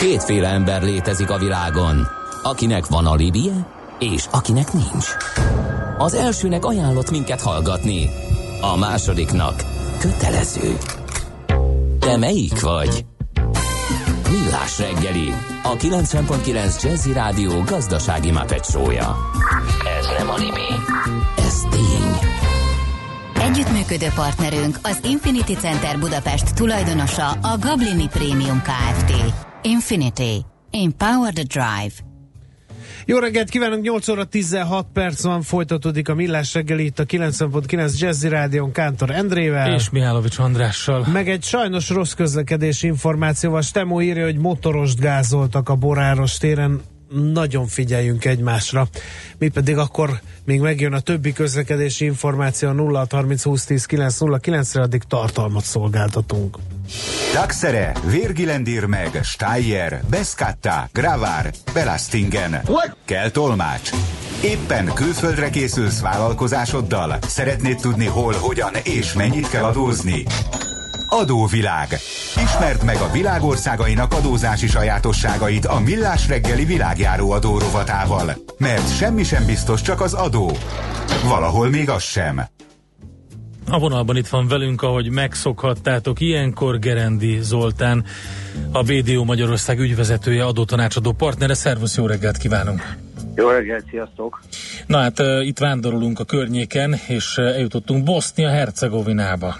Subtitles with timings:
[0.00, 2.08] Kétféle ember létezik a világon,
[2.42, 3.66] akinek van alibije,
[3.98, 5.06] és akinek nincs.
[5.98, 8.10] Az elsőnek ajánlott minket hallgatni,
[8.60, 9.64] a másodiknak
[9.98, 10.78] kötelező.
[11.98, 13.04] Te melyik vagy?
[14.30, 19.16] Millás reggeli, a 90.9 Jazzy Rádió gazdasági mapetsója.
[19.98, 20.68] Ez nem animi,
[21.38, 22.30] ez tény.
[23.42, 29.49] Együttműködő partnerünk az Infinity Center Budapest tulajdonosa a Gablini Premium Kft.
[29.62, 30.44] Infinity.
[30.70, 31.92] Empower the Drive.
[33.04, 37.98] Jó reggelt kívánunk, 8 óra 16 perc van, folytatódik a Millás reggeli itt a 90.9
[37.98, 39.74] Jazzy Rádion Kántor Endrével.
[39.74, 41.06] És Mihálovics Andrással.
[41.12, 43.62] Meg egy sajnos rossz közlekedési információval.
[43.62, 46.80] Stemó írja, hogy motorost gázoltak a Boráros téren.
[47.32, 48.88] Nagyon figyeljünk egymásra.
[49.38, 54.74] Mi pedig akkor még megjön a többi közlekedési információ a 0 30 20 10 909
[54.74, 56.56] re addig tartalmat szolgáltatunk.
[57.32, 62.60] Daxere, Virgilendir meg, Steyer, Beskatta, Gravár, Belastingen.
[63.04, 63.90] Kell tolmács.
[64.44, 67.18] Éppen külföldre készülsz vállalkozásoddal?
[67.26, 70.24] Szeretnéd tudni hol, hogyan és mennyit kell adózni?
[71.10, 71.98] Adóvilág.
[72.44, 78.36] Ismerd meg a világországainak adózási sajátosságait a Millás reggeli világjáró adó rovatával.
[78.58, 80.50] Mert semmi sem biztos, csak az adó.
[81.24, 82.40] Valahol még az sem.
[83.70, 88.04] A vonalban itt van velünk, ahogy megszokhattátok, ilyenkor Gerendi Zoltán,
[88.72, 91.54] a BDO Magyarország ügyvezetője, adótanácsadó partnere.
[91.54, 92.96] Szervusz, jó reggelt kívánunk!
[93.34, 94.42] Jó reggelt, sziasztok!
[94.86, 99.56] Na hát itt vándorolunk a környéken, és eljutottunk Bosznia-Hercegovinába.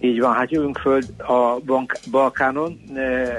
[0.00, 1.60] Így van, hát jövünk föl a
[2.10, 2.80] Balkánon,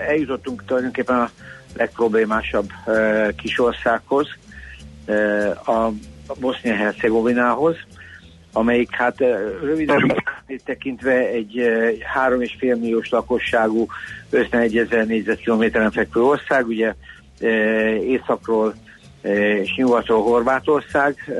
[0.08, 1.30] eljutottunk tulajdonképpen a
[1.76, 2.70] legproblémásabb
[3.36, 4.28] kisországhoz,
[5.66, 5.90] a
[6.40, 7.76] Bosznia-Hercegovinához,
[8.54, 9.20] amelyik hát
[9.62, 10.24] röviden
[10.66, 11.54] tekintve egy
[12.26, 13.88] 3,5 milliós lakosságú
[14.30, 16.96] 51 ezer négyzetkilométeren fekvő ország, ugye
[18.02, 18.74] északról
[19.62, 21.34] és nyugatról Horvátország,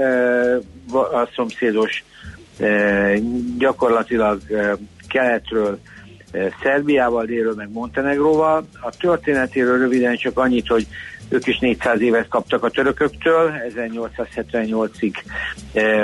[0.94, 2.04] a szomszédos
[3.58, 4.42] gyakorlatilag
[5.12, 5.80] keletről
[6.64, 8.68] Szerbiával, délről meg Montenegróval.
[8.82, 10.88] A történetéről röviden csak annyit, hogy
[11.30, 15.14] ők is 400 évet kaptak a törököktől, 1878-ig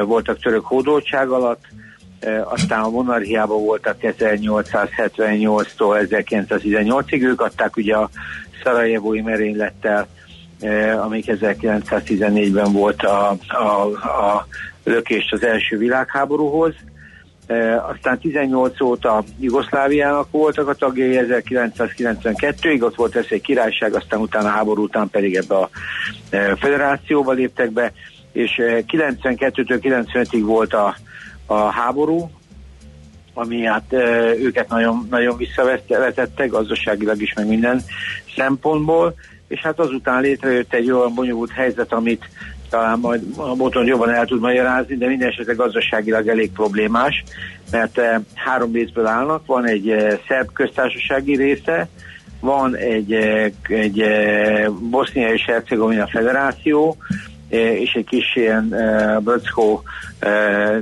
[0.06, 1.66] voltak török hódoltság alatt,
[2.44, 8.09] aztán a monarchiában voltak 1878-tól 1918-ig, ők adták ugye a
[8.63, 10.07] Szarajevói merénylettel,
[11.00, 14.47] amik 1914-ben volt a, a, a
[14.84, 16.73] lökést az első világháborúhoz.
[17.47, 24.19] E, aztán 18 óta Jugoszláviának voltak a tagjai, 1992-ig ott volt ez egy királyság, aztán
[24.19, 25.69] utána háború után pedig ebbe a
[26.30, 27.91] e, federációba léptek be,
[28.31, 30.96] és 92-től 95-ig volt a,
[31.46, 32.31] a háború,
[33.34, 33.97] ami hát e,
[34.35, 37.81] őket nagyon, nagyon visszavetette, gazdaságilag is, meg minden
[38.35, 39.16] szempontból,
[39.47, 42.29] és hát azután létrejött egy olyan bonyolult helyzet, amit
[42.69, 47.23] talán majd a motor jobban el tud magyarázni, de minden esetre gazdaságilag elég problémás,
[47.72, 51.88] mert eh, három részből állnak, van egy eh, szerb köztársasági része,
[52.39, 54.03] van egy, eh, egy
[54.89, 56.97] Bosznia és Hercegovina federáció,
[57.50, 59.84] és egy kis ilyen uh, Bröckó
[60.22, 60.78] uh,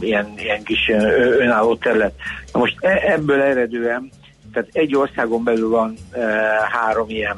[0.00, 1.02] ilyen, ilyen kis uh,
[1.38, 2.12] önálló terület.
[2.52, 4.10] Na most e- ebből eredően,
[4.52, 6.22] tehát egy országon belül van uh,
[6.70, 7.36] három ilyen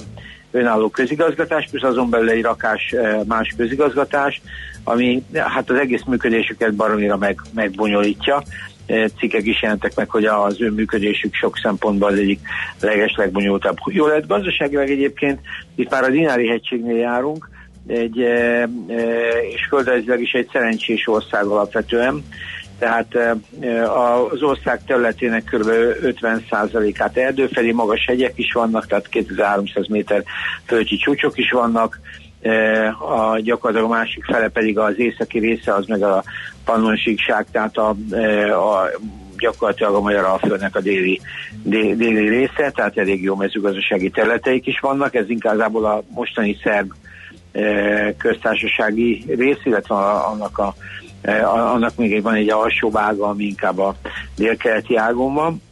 [0.50, 4.41] önálló közigazgatás, plusz azon belül egy rakás eh, más közigazgatás,
[4.84, 8.42] ami hát az egész működésüket baromira meg, megbonyolítja.
[8.87, 12.41] Eh, cikkek is jelentek meg, hogy az ő működésük sok szempontból az egyik
[12.81, 13.76] leges legbonyolultabb.
[13.84, 15.41] Jó lehet gazdaságilag egyébként,
[15.75, 17.48] itt már a Dinári hegységnél járunk,
[17.87, 18.69] egy, e, e,
[19.53, 22.25] és földrajzilag is egy szerencsés ország alapvetően,
[22.78, 23.38] tehát
[24.30, 25.68] az ország területének kb.
[26.02, 30.22] 50%-át erdőfeli, magas hegyek is vannak, tehát 2300 méter
[30.66, 32.00] földi csúcsok is vannak,
[32.98, 36.22] a gyakorlatilag a másik fele pedig az északi része, az meg a
[36.64, 37.88] pannonsíkság, tehát a,
[38.50, 38.90] a
[39.38, 41.20] gyakorlatilag a Magyar Alföldnek a déli,
[41.62, 46.92] déli, déli része, tehát elég jó mezőgazdasági területeik is vannak, ez inkább a mostani szerb
[48.16, 50.74] köztársasági rész, illetve annak a
[51.44, 53.94] annak még van egy alsó vága, ami inkább a
[54.37, 55.62] délkeleti ágon van.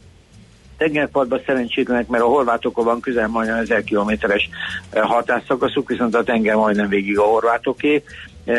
[0.77, 4.49] Tengerpartban szerencsétlenek, mert a horvátokon van közel majdnem 1000 kilométeres
[4.89, 8.03] e, határszakaszuk, viszont a tenger majdnem végig a horvátoké.
[8.45, 8.53] E,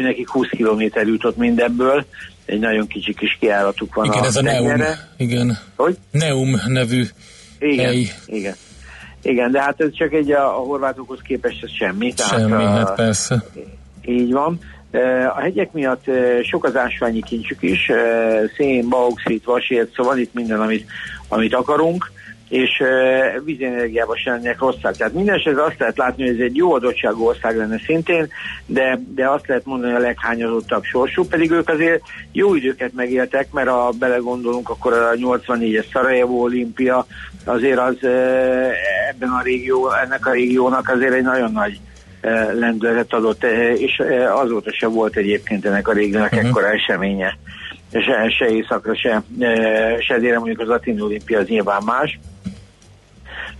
[0.00, 2.04] nekik 20 kilométer jutott mindenből,
[2.46, 4.82] egy nagyon kicsi kis kiállatuk van igen, a ez a Neum,
[5.16, 5.58] igen.
[5.76, 5.96] Hogy?
[6.10, 7.04] Neum nevű
[7.58, 8.10] igen, hely.
[8.26, 8.54] Igen,
[9.22, 12.12] igen, de hát ez csak egy a, a horvátokhoz képest ez semmi.
[12.16, 13.44] Semmi, tehát, hát persze.
[14.04, 14.58] Így van.
[15.36, 16.04] A hegyek miatt
[16.42, 17.90] sok az ásványi kincsük is,
[18.56, 20.86] szén, bauxit, vasért, szóval itt minden, amit,
[21.28, 22.10] amit akarunk.
[22.48, 24.96] és uh, vízenergiában sem lennének rosszak.
[24.96, 28.28] Tehát minden esetben azt lehet látni, hogy ez egy jó adottságú ország lenne szintén,
[28.66, 32.02] de, de azt lehet mondani a leghányazottabb sorsú, pedig ők azért
[32.32, 37.06] jó időket megéltek, mert ha belegondolunk, akkor a 84-es Szarajevó olimpia
[37.44, 37.96] azért az
[39.10, 41.80] ebben a régió, ennek a régiónak azért egy nagyon nagy
[42.58, 43.44] lendületet adott,
[43.76, 44.02] és
[44.34, 46.48] azóta se volt egyébként ennek a régiónak uh-huh.
[46.48, 47.38] ekkora eseménye.
[47.92, 49.22] Se, se éjszakra, se,
[50.00, 52.18] se délre, mondjuk az Atin olimpia az nyilván más.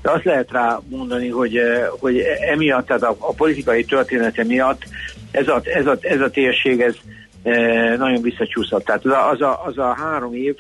[0.03, 1.61] De azt lehet rá mondani, hogy,
[2.01, 4.83] hogy emiatt, tehát a, a politikai története miatt
[5.31, 6.95] ez a, ez a, ez a térség ez
[7.99, 8.85] nagyon visszacsúszott.
[8.85, 10.55] Tehát az a, az a, az a három év,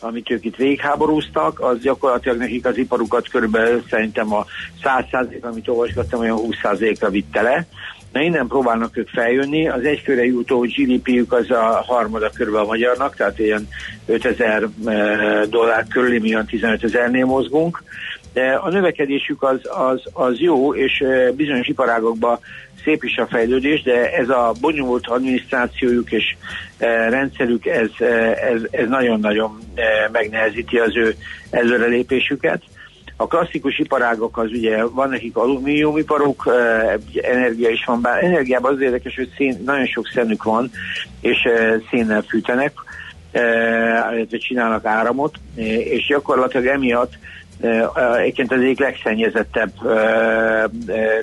[0.00, 4.46] amit ők itt végháborúztak, az gyakorlatilag nekik az iparukat körülbelül szerintem a
[4.84, 7.66] 100%, amit olvasgattam, olyan 20%-ra vitte le.
[8.12, 13.16] Na innen próbálnak ők feljönni, az egyfőre jutó GDP-jük az a harmada körülbelül a magyarnak,
[13.16, 13.68] tehát ilyen
[14.06, 14.68] 5000
[15.48, 17.82] dollár körül, mi olyan 15 ezernél mozgunk.
[18.32, 21.04] De a növekedésük az, az, az jó, és
[21.36, 22.38] bizonyos iparágokban
[22.84, 26.36] szép is a fejlődés, de ez a bonyolult adminisztrációjuk és
[27.08, 27.88] rendszerük, ez,
[28.52, 31.14] ez, ez nagyon-nagyon e, megnehezíti az ő
[31.50, 32.62] előrelépésüket.
[33.16, 36.52] A klasszikus iparágok az ugye van nekik alumíniumiparok,
[37.22, 40.70] energia is van, bár energiában az érdekes, hogy szén, nagyon sok szenük van,
[41.20, 41.38] és
[41.90, 42.72] szénnel fűtenek,
[44.12, 45.34] illetve csinálnak áramot,
[45.84, 47.12] és gyakorlatilag emiatt
[48.18, 49.72] egyébként az egyik legszennyezettebb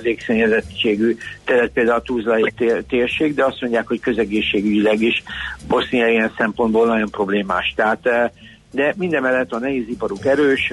[0.02, 2.52] légszennyezettségű terület például a Tuzlai
[2.88, 5.22] térség, de azt mondják, hogy közegészségügyileg is
[5.68, 7.72] Bosznia ilyen szempontból nagyon problémás.
[7.76, 8.32] Tehát
[8.70, 10.72] de minden mellett a nehéziparuk erős,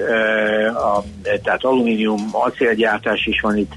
[0.74, 1.02] a,
[1.42, 3.72] tehát alumínium, acélgyártás is van itt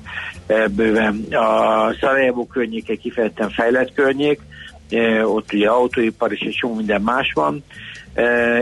[0.75, 1.25] bőven.
[1.31, 4.39] A Szarajevó környék egy kifejezetten fejlett környék,
[5.23, 7.63] ott ugye autóipar és egy sok minden más van,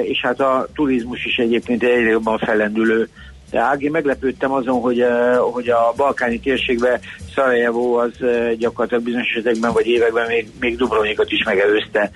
[0.03, 3.09] és hát a turizmus is egyébként egyre jobban fellendülő
[3.53, 3.81] ág.
[3.81, 5.05] Én meglepődtem azon, hogy,
[5.51, 6.99] hogy a balkáni térségben
[7.35, 8.11] Szarajevó az
[8.57, 12.11] gyakorlatilag bizonyos esetekben vagy években még, még Dubrovnikot is megelőzte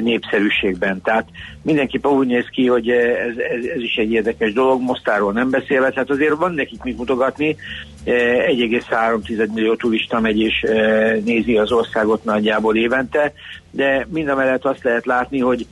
[0.00, 1.00] népszerűségben.
[1.02, 1.26] Tehát
[1.62, 5.90] mindenképpen úgy néz ki, hogy ez, ez, ez is egy érdekes dolog, Mostáról nem beszélve,
[5.90, 7.56] tehát azért van nekik mit mutogatni.
[8.04, 10.66] 1,3 millió turista megy és
[11.24, 13.32] nézi az országot nagyjából évente,
[13.70, 15.66] de mind a mellett azt lehet látni, hogy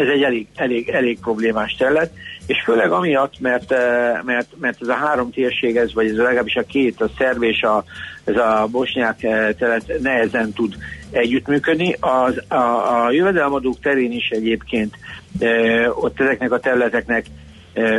[0.00, 2.12] ez egy elég, elég, elég problémás terület,
[2.46, 6.56] és főleg amiatt, mert, eh, mert, mert ez a három térség, ez, vagy ez legalábbis
[6.56, 7.84] a két, a szerv és a,
[8.24, 10.74] ez a bosnyák eh, terület nehezen tud
[11.10, 11.96] együttműködni.
[12.00, 14.94] Az, a, a jövedelemadók terén is egyébként
[15.38, 17.26] e, ott ezeknek a területeknek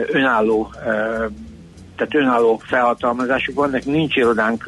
[0.08, 0.72] önálló
[2.08, 4.66] tehát önálló felhatalmazásuk van, nekünk nincs irodánk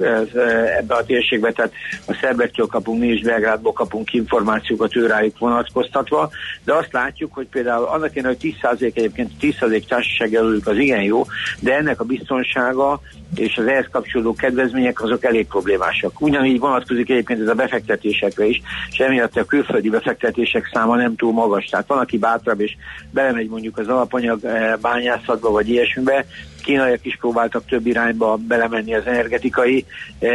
[0.77, 1.71] ebbe a térségbe, tehát
[2.07, 6.29] a szerbektől kapunk, mi is Belgrádból kapunk információkat őrájuk vonatkoztatva,
[6.63, 11.01] de azt látjuk, hogy például annak én, hogy 10% egyébként 10% társaság előlük az igen
[11.01, 11.25] jó,
[11.59, 13.01] de ennek a biztonsága
[13.35, 16.21] és az ehhez kapcsolódó kedvezmények azok elég problémásak.
[16.21, 21.33] Ugyanígy vonatkozik egyébként ez a befektetésekre is, és emiatt a külföldi befektetések száma nem túl
[21.33, 21.65] magas.
[21.65, 22.75] Tehát van, aki bátrabb és
[23.11, 24.39] belemegy mondjuk az alapanyag
[24.81, 26.25] bányászatba vagy ilyesmibe,
[26.63, 29.85] kínaiak is próbáltak több irányba belemenni az energetikai
[30.19, 30.29] e,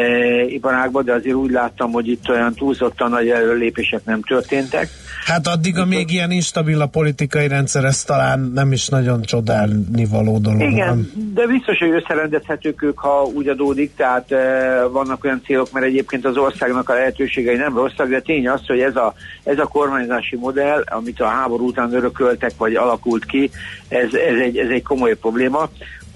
[0.45, 4.89] iparágba, de azért úgy láttam, hogy itt olyan túlzottan nagy előlépések nem történtek.
[5.25, 10.39] Hát addig, amíg ilyen instabil a politikai rendszer, ez talán nem is nagyon csodálni való
[10.39, 10.61] dolog.
[10.61, 11.33] Igen, van.
[11.35, 16.25] de biztos, hogy összerendezhetők ők, ha úgy adódik, tehát e, vannak olyan célok, mert egyébként
[16.25, 20.37] az országnak a lehetőségei nem rosszak, de tény az, hogy ez a, ez a kormányzási
[20.37, 23.51] modell, amit a háború után örököltek, vagy alakult ki,
[23.89, 25.69] ez, ez, egy, ez egy komoly probléma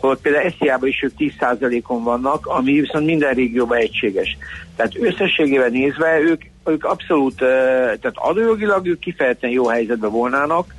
[0.02, 4.37] holott például Esziában is ők 10%-on vannak, ami viszont minden régióban egységes.
[4.76, 10.75] Tehát összességében nézve ők, ők abszolút, tehát adójogilag ők kifejezetten jó helyzetben volnának.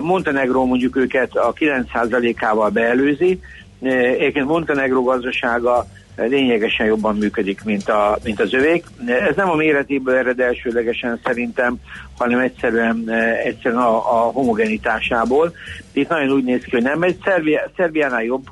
[0.00, 3.40] Montenegro mondjuk őket a 9%-ával beelőzi,
[3.84, 8.84] Egyébként Montenegro gazdasága lényegesen jobban működik, mint, a, mint az övék.
[9.06, 11.76] Ez nem a méretéből ered elsőlegesen szerintem,
[12.18, 13.10] hanem egyszerűen,
[13.44, 15.54] egyszerűen a, a homogenitásából.
[15.92, 18.46] Itt nagyon úgy néz ki, hogy nem egy Szerbia, Szerbiánál jobb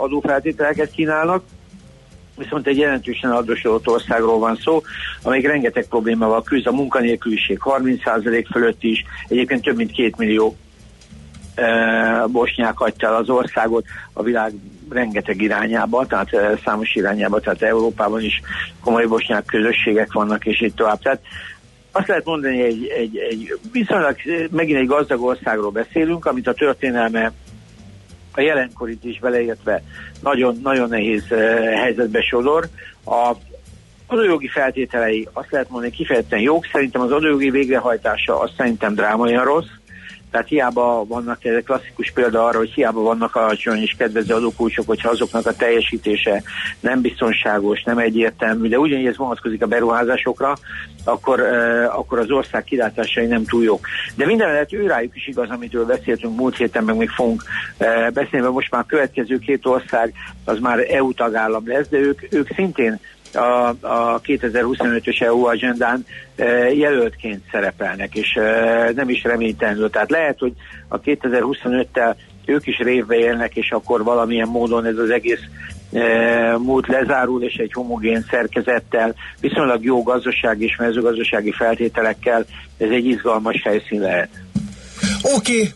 [0.00, 1.42] adófeltételeket kínálnak,
[2.36, 4.82] viszont egy jelentősen adósodott országról van szó,
[5.22, 10.56] amelyik rengeteg problémával küzd, a munkanélküliség 30% fölött is, egyébként több mint két millió
[12.26, 14.52] bosnyák hagyta el az országot a világ
[14.90, 16.30] rengeteg irányába, tehát
[16.64, 18.40] számos irányába, tehát Európában is
[18.80, 21.00] komoly bosnyák közösségek vannak, és így tovább.
[21.00, 21.20] Tehát
[21.92, 24.16] azt lehet mondani, egy, egy, egy viszonylag
[24.50, 27.32] megint egy gazdag országról beszélünk, amit a történelme
[28.34, 29.82] a jelenkorit is beleértve
[30.22, 31.28] nagyon, nagyon nehéz
[31.74, 32.68] helyzetbe sodor.
[33.04, 33.32] A
[34.06, 39.70] adójogi feltételei azt lehet mondani kifejezetten jók, szerintem az adójogi végrehajtása azt szerintem drámaian rossz,
[40.30, 44.86] Tehát hiába vannak, ez egy klasszikus példa arra, hogy hiába vannak alacsony és kedvező adókulcsok,
[44.86, 46.42] hogyha azoknak a teljesítése
[46.80, 50.56] nem biztonságos, nem egyértelmű, de ugyanígy ez vonatkozik a beruházásokra,
[51.04, 53.86] akkor, uh, akkor az ország kilátásai nem túl jók.
[54.14, 57.42] De minden mellett őrájuk is igaz, amitől beszéltünk múlt héten, meg még fogunk
[57.78, 60.12] uh, beszélni, mert most már a következő két ország
[60.44, 63.00] az már EU tagállam lesz, de ők, ők szintén
[63.36, 66.06] a, a 2025-ös EU agendán
[66.36, 69.90] e, jelöltként szerepelnek, és e, nem is reménytelenül.
[69.90, 70.52] Tehát lehet, hogy
[70.88, 75.42] a 2025-tel ők is révbe élnek, és akkor valamilyen módon ez az egész
[75.92, 82.44] e, múlt lezárul, és egy homogén szerkezettel, viszonylag jó gazdasági és mezőgazdasági feltételekkel
[82.78, 84.28] ez egy izgalmas helyszín lehet.
[85.22, 85.68] Oké, okay.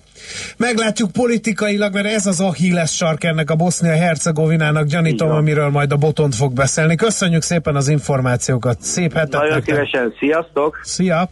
[0.57, 6.35] Meglátjuk politikailag, mert ez az Achilles sark ennek a Bosznia-Hercegovinának, gyanítom, amiről majd a Botont
[6.35, 6.97] fog beszélni.
[6.97, 10.81] Köszönjük szépen az információkat, szép hetet Nagyon szívesen, sziasztok!
[10.83, 11.31] Szia!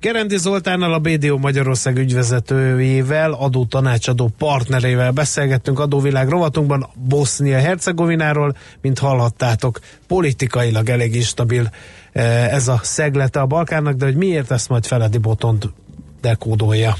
[0.00, 9.78] Gerendi Zoltánnal, a BDO Magyarország ügyvezetőjével, adó tanácsadó partnerével beszélgettünk adóvilág rovatunkban Bosznia-Hercegovináról, mint hallhattátok,
[10.06, 11.70] politikailag elég instabil
[12.12, 15.68] eh, ez a szeglete a Balkánnak, de hogy miért ezt majd Feledi Botont
[16.20, 16.94] dekódolja.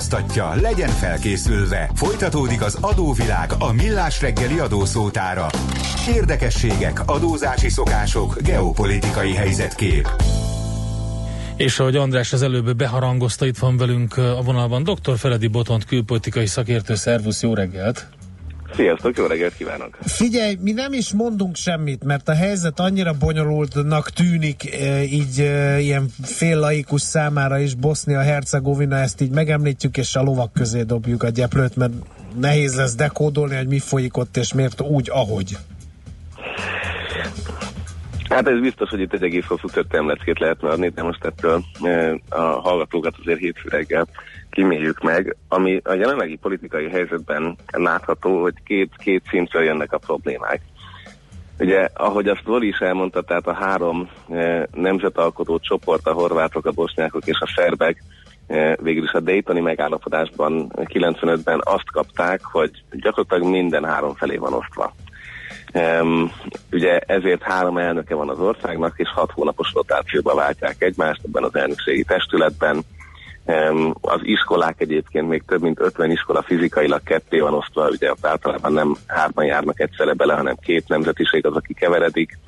[0.00, 1.90] Utaztatja, legyen felkészülve.
[1.94, 5.46] Folytatódik az adóvilág a millás reggeli adószótára.
[6.08, 10.08] Érdekességek, adózási szokások, geopolitikai helyzetkép.
[11.56, 15.18] És ahogy András az előbb beharangozta, itt van velünk a vonalban dr.
[15.18, 18.09] Feledi Botont, külpolitikai szakértő, szervusz, jó reggelt!
[18.74, 19.98] Sziasztok, jó reggelt kívánok!
[20.00, 25.78] Figyelj, mi nem is mondunk semmit, mert a helyzet annyira bonyolultnak tűnik e, így e,
[25.78, 31.76] ilyen féllaikus számára is Bosznia-Hercegovina, ezt így megemlítjük, és a lovak közé dobjuk a gyeplőt,
[31.76, 31.92] mert
[32.40, 35.56] nehéz lesz dekódolni, hogy mi folyik ott, és miért úgy, ahogy.
[38.28, 42.20] Hát ez biztos, hogy itt egy egész hosszú történetleckét lehetne adni, de most ettől e,
[42.28, 44.08] a hallgatókat azért hétfő reggel
[44.50, 50.60] kiméljük meg, ami a jelenlegi politikai helyzetben látható, hogy két, két szintről jönnek a problémák.
[51.58, 56.72] Ugye, ahogy azt Zoli is elmondta, tehát a három e, nemzetalkotó csoport, a horvátok, a
[56.72, 58.02] bosnyákok és a szerbek
[58.46, 64.52] e, végül is a Daytoni megállapodásban 95-ben azt kapták, hogy gyakorlatilag minden három felé van
[64.52, 64.94] osztva.
[65.74, 66.32] Um,
[66.72, 71.54] ugye ezért három elnöke van az országnak, és hat hónapos rotációba váltják egymást ebben az
[71.54, 72.82] elnökségi testületben.
[74.00, 78.96] Az iskolák egyébként még több mint 50 iskola fizikailag ketté van osztva, ugye általában nem
[79.06, 82.38] hárman járnak egyszerre bele, hanem két nemzetiség az, aki keveredik.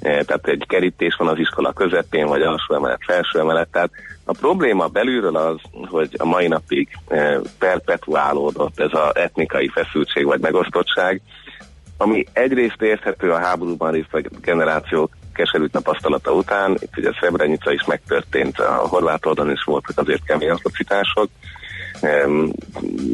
[0.00, 3.68] E, tehát egy kerítés van az iskola közepén, vagy alsó emelet, felső emelet.
[3.72, 3.90] Tehát
[4.24, 10.40] a probléma belülről az, hogy a mai napig e, perpetuálódott ez az etnikai feszültség vagy
[10.40, 11.20] megosztottság,
[11.96, 18.58] ami egyrészt érthető a háborúban részt generációk keserű tapasztalata után, itt ugye Srebrenica is megtörtént,
[18.58, 21.28] a horvát oldalon is voltak azért kemény atrocitások,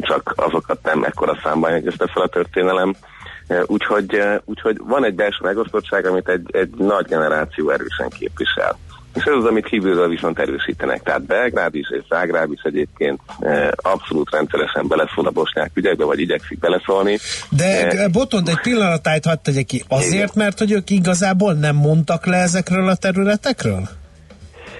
[0.01, 2.95] csak azokat nem ekkora számban jegyezte fel a történelem.
[3.67, 8.79] Úgyhogy, úgyhogy van egy belső megosztottság, amit egy, egy nagy generáció erősen képvisel.
[9.19, 11.03] És ez az, amit kívülről viszont erősítenek.
[11.03, 16.21] Tehát Belgrád is és Zágráb is egyébként e, abszolút rendszeresen beleszól a bosnyák ügyekbe, vagy
[16.21, 17.19] igyekszik beleszólni.
[17.51, 19.85] De e, Botond egy pillanatájt hadd tegyek ki.
[19.89, 23.89] Azért, mert hogy ők igazából nem mondtak le ezekről a területekről?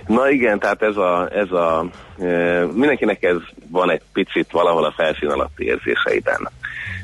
[0.07, 1.87] Na igen, tehát ez a, ez a
[2.73, 3.37] mindenkinek ez
[3.71, 6.49] van egy picit valahol a felszín alatti érzéseiben.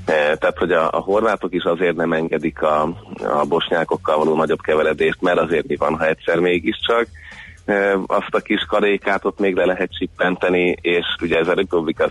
[0.05, 2.83] Tehát, hogy a, a horvátok is azért nem engedik a,
[3.15, 7.07] a bosnyákokkal való nagyobb keveredést, mert azért mi van, ha egyszer mégiscsak.
[8.07, 12.11] Azt a kis karékát ott még le lehet csippenteni, és ugye ez a Republika,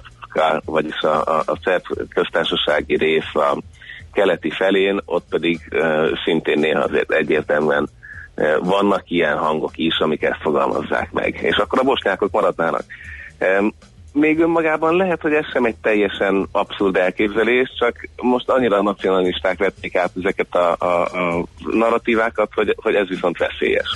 [0.66, 1.84] vagyis a, a, a szerb
[2.14, 3.58] köztársasági rész a
[4.14, 5.60] keleti felén, ott pedig
[6.26, 7.90] szintén néha azért egyértelműen
[8.60, 11.40] vannak ilyen hangok is, amik ezt fogalmazzák meg.
[11.42, 12.84] És akkor a bosnyákok maradnának.
[14.14, 19.96] Még önmagában lehet, hogy ez sem egy teljesen abszurd elképzelés, csak most annyira nacionalisták vették
[19.96, 23.88] át ezeket a, a, a narratívákat, hogy, hogy ez viszont veszélyes.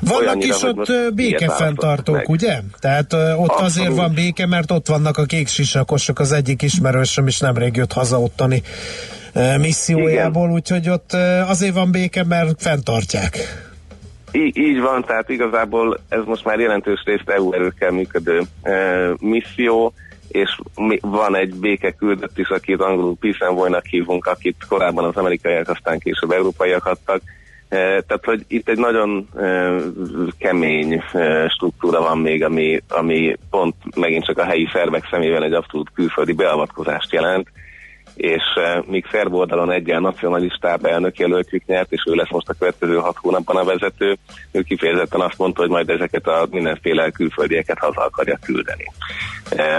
[0.00, 2.60] Vannak Olyannyira, is ott békefenntartók, ugye?
[2.78, 3.60] Tehát ott Abszolút.
[3.60, 7.92] azért van béke, mert ott vannak a kék sisakosok, az egyik ismerősöm is nemrég jött
[7.92, 8.62] haza ottani
[9.58, 11.12] missziójából, úgyhogy ott
[11.48, 13.64] azért van béke, mert fenntartják.
[14.36, 19.92] Í- így van, tehát igazából ez most már jelentős részt EU erőkkel működő e, misszió,
[20.28, 25.16] és mi, van egy béke küldött is, akit angolul Peace Envoy-nak hívunk, akit korábban az
[25.16, 27.22] amerikaiak, aztán később európaiak adtak.
[27.68, 29.74] E, tehát, hogy itt egy nagyon e,
[30.38, 35.52] kemény e, struktúra van még, ami, ami pont megint csak a helyi szervek szemében egy
[35.52, 37.48] abszolút külföldi beavatkozást jelent
[38.16, 42.54] és uh, míg szerb oldalon egyen nacionalistább elnök jelöltjük nyert, és ő lesz most a
[42.58, 44.16] következő hat hónapban a vezető,
[44.52, 48.84] ő kifejezetten azt mondta, hogy majd ezeket a mindenféle külföldieket haza akarja küldeni.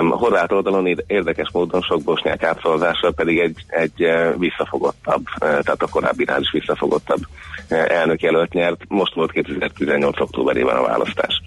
[0.09, 5.87] Horvát oldalon érdekes módon sok bosnyák átszavazással pedig egy, egy uh, visszafogottabb, uh, tehát a
[5.91, 7.21] korábbinál is visszafogottabb
[7.69, 10.19] uh, elnök jelölt nyert, most volt 2018.
[10.19, 11.41] októberében a választás.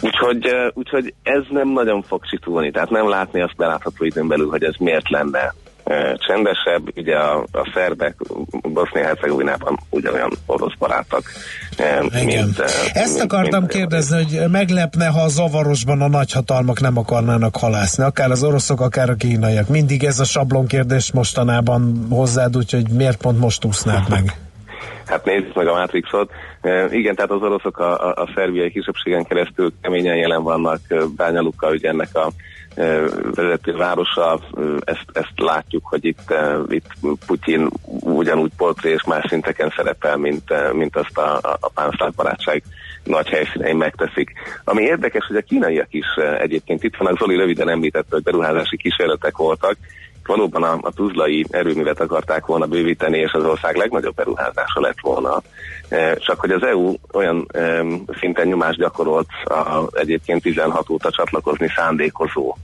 [0.00, 4.64] Úgyhogy, úgyhogy ez nem nagyon fog situlni, tehát nem látni azt belátható időn belül, hogy
[4.64, 5.54] ez miért lenne
[6.14, 8.14] csendesebb, ugye a, a szerbek
[8.62, 11.22] Bosznia-Hercegovinában ugyanolyan orosz barátok.
[11.76, 12.24] Igen.
[12.24, 12.60] Mint,
[12.92, 18.30] Ezt akartam mint kérdezni, hogy meglepne, ha a zavarosban a nagyhatalmak nem akarnának halászni, akár
[18.30, 19.68] az oroszok, akár a kínaiak.
[19.68, 24.34] Mindig ez a sablon kérdés mostanában hozzád, úgyhogy miért pont most úsznád meg?
[25.06, 26.30] Hát nézzük meg a Matrixot.
[26.60, 30.80] E, igen, tehát az oroszok a, a, a szerbiai kisebbségen keresztül keményen jelen vannak,
[31.16, 32.30] Bányalukkal ugye ennek a
[33.34, 34.40] vezető városa,
[34.84, 36.34] ezt, ezt látjuk, hogy itt,
[36.68, 36.90] itt
[37.26, 37.68] Putyin
[38.00, 42.62] ugyanúgy poltri és más szinteken szerepel, mint, mint azt a, a pánszlák barátság
[43.04, 44.32] nagy helyszínein megteszik.
[44.64, 46.06] Ami érdekes, hogy a kínaiak is
[46.38, 49.76] egyébként itt vannak, Zoli röviden említette, hogy beruházási kísérletek voltak,
[50.26, 55.42] valóban a, a tuzlai erőművet akarták volna bővíteni, és az ország legnagyobb beruházása lett volna.
[55.88, 57.84] E, csak hogy az EU olyan e,
[58.18, 62.54] szinten nyomást gyakorolt a, egyébként 16 óta csatlakozni szándékozó,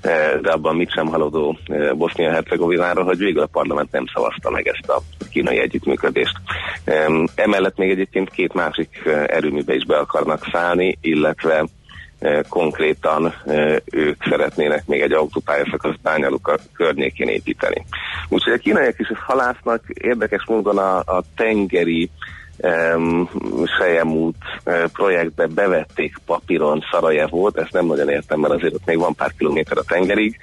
[0.00, 1.58] e, de abban mit sem haladó
[1.94, 6.36] Bosznia-Hercegovinára, hogy végül a parlament nem szavazta meg ezt a kínai együttműködést.
[7.34, 11.64] Emellett még egyébként két másik erőműbe is be akarnak szállni, illetve
[12.48, 13.34] konkrétan
[13.84, 17.84] ők szeretnének még egy autópályaszakasz bányaluk környékén építeni.
[18.28, 22.10] Úgyhogy a kínaiak is halásznak, érdekes módon a, a tengeri
[22.56, 23.30] um,
[23.78, 29.14] Sejemút uh, projektbe bevették papíron Szarajevót, ezt nem nagyon értem, mert azért ott még van
[29.14, 30.36] pár kilométer a tengerig,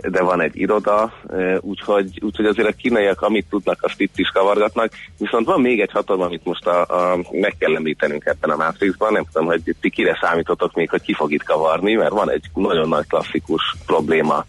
[0.00, 4.28] de van egy iroda, uh, úgyhogy, úgyhogy azért a kínaiak amit tudnak, azt itt is
[4.28, 6.80] kavargatnak, viszont van még egy hatalom, amit most a,
[7.12, 11.02] a, meg kell említenünk ebben a Matrixban, nem tudom, hogy ti kire számítotok még, hogy
[11.02, 14.44] ki fog itt kavarni, mert van egy nagyon nagy klasszikus probléma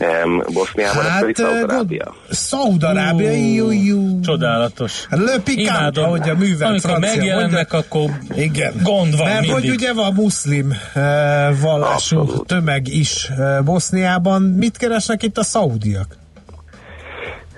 [0.00, 2.14] um, Boszniában, hát, ez pedig Szaudarábia.
[2.30, 4.20] Szaudarábia, jó, jó.
[4.20, 5.06] Csodálatos.
[5.10, 8.72] Le Picant, ahogy a művel Amikor francia megjelennek, akkor igen.
[8.82, 9.60] gond van Mert mindig.
[9.60, 11.02] hogy ugye van muszlim uh,
[11.60, 12.46] vallású Abszolút.
[12.46, 14.42] tömeg is uh, Boszniában.
[14.42, 16.16] Mit keresnek itt a szaudiak?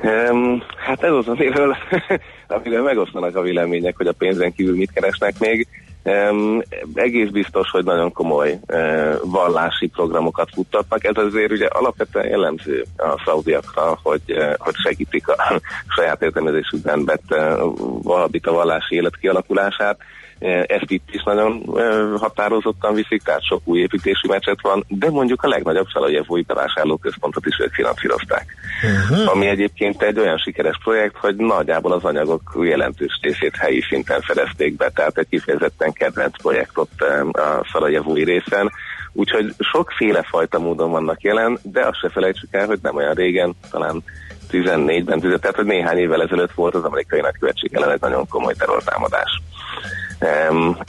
[0.03, 1.77] Um, hát ez az, amiről,
[2.57, 5.67] amiről megosztanak a vélemények, hogy a pénzen kívül mit keresnek még.
[6.05, 6.63] Um,
[6.95, 11.05] egész biztos, hogy nagyon komoly uh, vallási programokat futtatnak.
[11.05, 15.37] Ez azért ugye alapvetően jellemző a szaudiakra, hogy, uh, hogy segítik a
[15.97, 17.39] saját értelmezésükben vett uh,
[18.03, 19.99] valamit a vallási élet kialakulását.
[20.67, 21.63] Ezt itt is nagyon
[22.19, 27.59] határozottan viszik, tehát sok új építési meccset van, de mondjuk a legnagyobb Szalajevói bevásárlóközpontot is
[27.61, 28.47] ők finanszírozták.
[28.83, 29.31] Uh-huh.
[29.31, 34.77] Ami egyébként egy olyan sikeres projekt, hogy nagyjából az anyagok jelentős részét helyi szinten fedezték
[34.77, 37.01] be, tehát egy kifejezetten kedvenc projekt ott
[37.33, 38.71] a Szalajevói részen.
[39.13, 43.55] Úgyhogy sokféle fajta módon vannak jelen, de azt se felejtsük el, hogy nem olyan régen,
[43.71, 44.05] talán
[44.51, 49.43] 14-ben, tehát hogy néhány évvel ezelőtt volt az amerikai nagykövetség ellen egy nagyon komoly terrortámadás.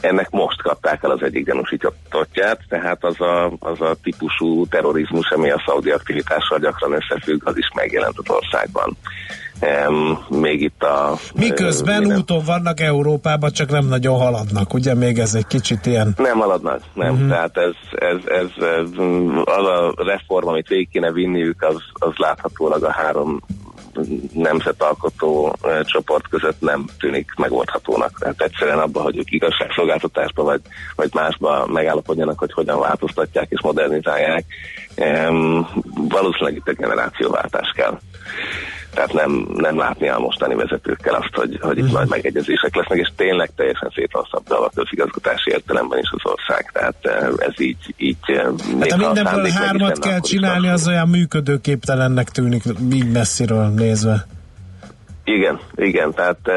[0.01, 5.51] Ennek most kapták el az egyik gyanúsítottját, tehát az a, az a típusú terrorizmus, ami
[5.51, 8.97] a szaudi aktivitással gyakran összefügg, az is megjelent az országban.
[10.29, 11.17] Még itt a...
[11.35, 16.13] Miközben uh, úton vannak Európában, csak nem nagyon haladnak, ugye még ez egy kicsit ilyen...
[16.17, 17.13] Nem haladnak, nem.
[17.13, 17.29] Uh-huh.
[17.29, 18.89] Tehát ez, ez, ez, ez,
[19.43, 23.39] az a reform, amit végig kéne vinniük, az, az láthatólag a három
[24.33, 28.19] nemzetalkotó csoport között nem tűnik megoldhatónak.
[28.19, 30.61] Tehát egyszerűen abban, hogy ők igazságszolgáltatásba vagy,
[30.95, 34.45] vagy másba megállapodjanak, hogy hogyan változtatják és modernizálják,
[35.93, 37.99] valószínűleg itt egy generációváltás kell.
[38.93, 41.97] Tehát nem, nem látni a mostani vezetőkkel azt, hogy, hogy itt uh-huh.
[41.97, 46.69] majd megegyezések lesznek, és tényleg teljesen szétlasszabbdal a közigazgatási értelemben is az ország.
[46.73, 47.05] Tehát
[47.37, 47.93] ez így...
[47.97, 48.17] így
[48.79, 54.25] hát ha mindenből hármat kell csinálni, az olyan működőképtelennek tűnik, így messziről nézve.
[55.23, 56.47] Igen, igen, tehát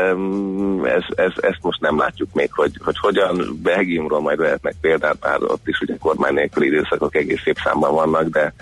[0.84, 5.42] ez, ez, ezt most nem látjuk még, hogy, hogy hogyan Belgiumról majd lehetnek példát, bár
[5.42, 8.54] ott is ugye kormány nélküli időszakok egész szép számban vannak, de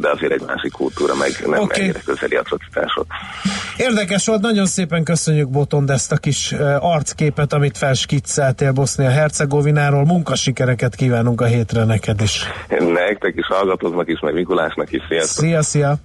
[0.00, 1.80] de azért egy másik kultúra, meg nem okay.
[1.80, 3.06] ennyire közeli atrocitások.
[3.76, 10.04] Érdekes volt, nagyon szépen köszönjük Botond ezt a kis arcképet, amit felskicceltél Bosznia-Hercegovináról.
[10.04, 12.44] Munkasikereket kívánunk a hétre neked is.
[12.68, 15.02] Nektek is, hallgatóznak is, meg Mikulásnak is.
[15.08, 15.44] Sziasztok.
[15.44, 15.96] Szia, szia!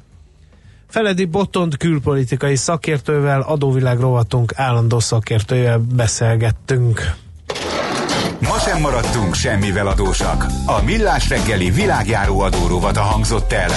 [0.89, 7.01] Feledi Botond külpolitikai szakértővel, adóvilág rovatunk állandó szakértővel beszélgettünk.
[8.39, 10.45] Ma sem maradtunk semmivel adósak.
[10.65, 13.69] A Millás reggeli világjáró a hangzott el.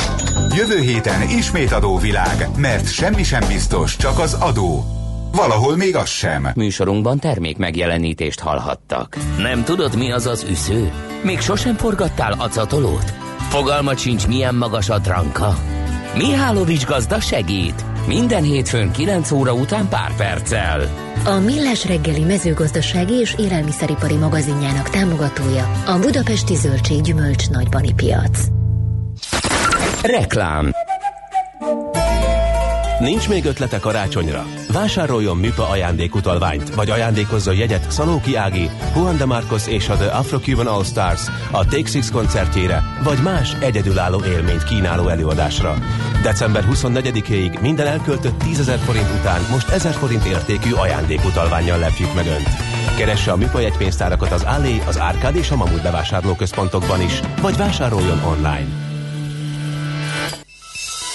[0.57, 4.85] Jövő héten ismét adóvilág, mert semmi sem biztos, csak az adó.
[5.33, 6.49] Valahol még az sem.
[6.55, 9.17] Műsorunkban termék megjelenítést hallhattak.
[9.39, 10.93] Nem tudod, mi az az üsző?
[11.23, 13.13] Még sosem forgattál acatolót?
[13.49, 15.55] Fogalmat sincs, milyen magas a dranka?
[16.17, 17.85] Mihálovics gazda segít.
[18.07, 20.81] Minden hétfőn 9 óra után pár perccel.
[21.25, 28.47] A Millás reggeli mezőgazdasági és élelmiszeripari magazinjának támogatója a Budapesti Zöldség Gyümölcs Nagybani Piac.
[30.03, 30.73] Reklám
[33.01, 34.47] Nincs még ötlete karácsonyra?
[34.73, 40.67] Vásároljon műpa ajándékutalványt, vagy ajándékozzon jegyet Szalóki Ági, Juan de Marcos és a The Afro-Cuban
[40.67, 45.79] All Stars a Take Six koncertjére, vagy más egyedülálló élményt kínáló előadásra.
[46.23, 52.49] December 24-ig minden elköltött 10 forint után most 1000 forint értékű ajándékutalványjal lepjük meg Önt.
[52.97, 58.23] Keresse a műpa jegypénztárakat az Allé, az Árkád és a Mamut bevásárlóközpontokban is, vagy vásároljon
[58.25, 58.90] online.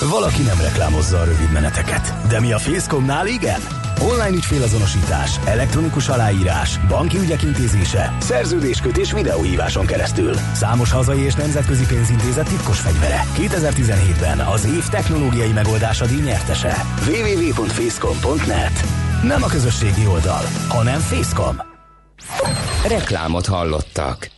[0.10, 3.62] Valaki nem reklámozza a rövid meneteket, de mi a Facecomnál igen?
[4.02, 10.34] Online ügyfélazonosítás, elektronikus aláírás, banki ügyek intézése, szerződéskötés videóhíváson keresztül.
[10.54, 13.24] Számos hazai és nemzetközi pénzintézet titkos fegyvere.
[13.38, 16.76] 2017-ben az év technológiai megoldása díj nyertese.
[17.08, 18.84] www.facecom.net
[19.24, 21.62] Nem a közösségi oldal, hanem Facecom.
[22.88, 24.30] Reklámot hallottak.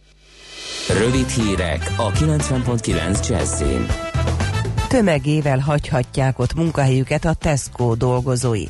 [0.99, 4.07] Rövid hírek a 90.9 Jazzin
[4.88, 8.65] tömegével hagyhatják ott munkahelyüket a Tesco dolgozói.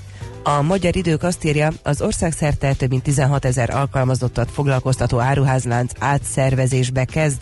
[0.47, 7.05] A magyar idők azt írja, az országszerte több mint 16 ezer alkalmazottat foglalkoztató áruházlánc átszervezésbe
[7.05, 7.41] kezd.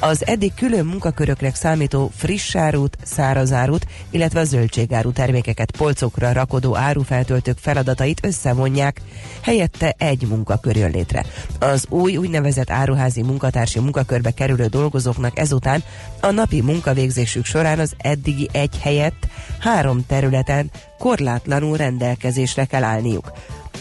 [0.00, 6.76] Az eddig külön munkaköröknek számító friss árut, száraz árut, illetve a zöldségáru termékeket polcokra rakodó
[6.76, 9.00] árufeltöltők feladatait összevonják,
[9.42, 11.24] helyette egy munkakör jön létre.
[11.58, 15.82] Az új úgynevezett áruházi munkatársi munkakörbe kerülő dolgozóknak ezután
[16.20, 19.26] a napi munkavégzésük során az eddigi egy helyett
[19.58, 23.32] három területen korlátlanul rendelkezésre kell állniuk.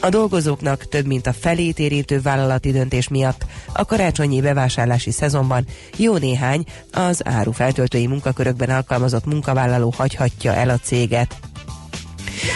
[0.02, 5.66] A dolgozóknak több mint a felét érintő vállalati döntés miatt a karácsonyi bevásárlási szezonban
[5.98, 11.36] jó néhány az árufeltöltői munkakörökben alkalmazott munkavállaló hagyhatja el a céget.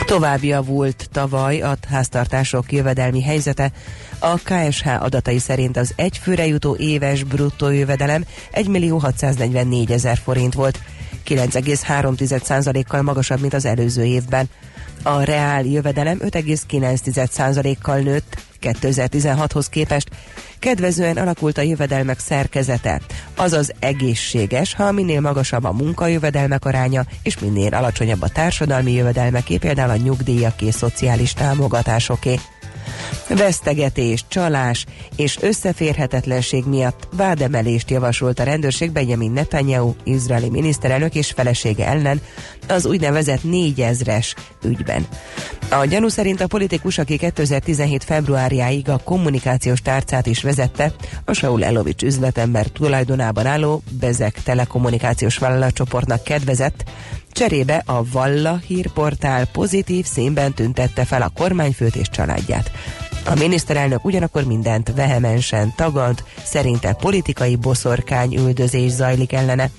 [0.05, 3.71] Tovább javult tavaly a háztartások jövedelmi helyzete.
[4.19, 10.53] A KSH adatai szerint az egyfőre jutó éves bruttó jövedelem 1 millió 644 ezer forint
[10.53, 10.79] volt,
[11.27, 14.49] 9,3%-kal magasabb, mint az előző évben.
[15.03, 20.09] A reál jövedelem 5,9%-kal nőtt 2016-hoz képest.
[20.59, 23.01] Kedvezően alakult a jövedelmek szerkezete,
[23.35, 29.89] azaz egészséges, ha minél magasabb a munkajövedelmek aránya, és minél alacsonyabb a társadalmi jövedelmeké, például
[29.89, 32.39] a nyugdíjaké, szociális támogatásoké.
[33.27, 41.87] Vesztegetés, csalás és összeférhetetlenség miatt vádemelést javasolt a rendőrség Benjamin Netanyahu, izraeli miniszterelnök és felesége
[41.87, 42.21] ellen
[42.67, 45.07] az úgynevezett négyezres ügyben.
[45.69, 48.03] A gyanú szerint a politikus, aki 2017.
[48.03, 50.93] februárjáig a kommunikációs tárcát is vezette,
[51.25, 56.83] a Saul Elovics üzletember tulajdonában álló Bezek telekommunikációs vállalatcsoportnak kedvezett,
[57.33, 62.71] Cserébe a Valla hírportál pozitív színben tüntette fel a kormányfőt és családját.
[63.25, 69.69] A miniszterelnök ugyanakkor mindent vehemensen tagad, szerinte politikai boszorkány üldözés zajlik ellene.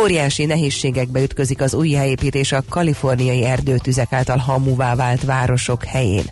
[0.00, 6.24] Óriási nehézségekbe ütközik az újjáépítés a kaliforniai erdőtüzek által hamuvá vált városok helyén.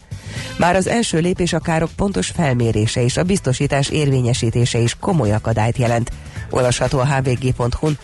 [0.56, 5.78] Már az első lépés a károk pontos felmérése és a biztosítás érvényesítése is komoly akadályt
[5.78, 6.10] jelent.
[6.52, 7.98] Olvasható a hvg.hu-n.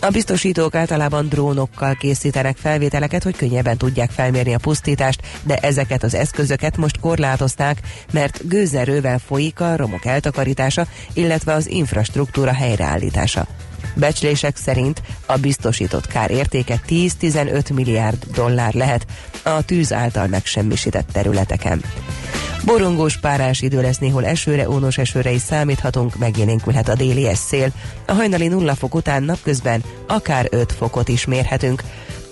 [0.00, 6.14] A biztosítók általában drónokkal készítenek felvételeket, hogy könnyebben tudják felmérni a pusztítást, de ezeket az
[6.14, 7.80] eszközöket most korlátozták,
[8.12, 13.46] mert gőzerővel folyik a romok eltakarítása, illetve az infrastruktúra helyreállítása.
[13.94, 19.06] Becslések szerint a biztosított kár értéke 10-15 milliárd dollár lehet
[19.42, 21.82] a tűz által megsemmisített területeken.
[22.64, 27.72] Borongós párás idő lesz, néhol esőre, ónos esőre is számíthatunk, megjelenkülhet a déli szél.
[28.06, 31.82] A hajnali nulla fok után napközben akár 5 fokot is mérhetünk.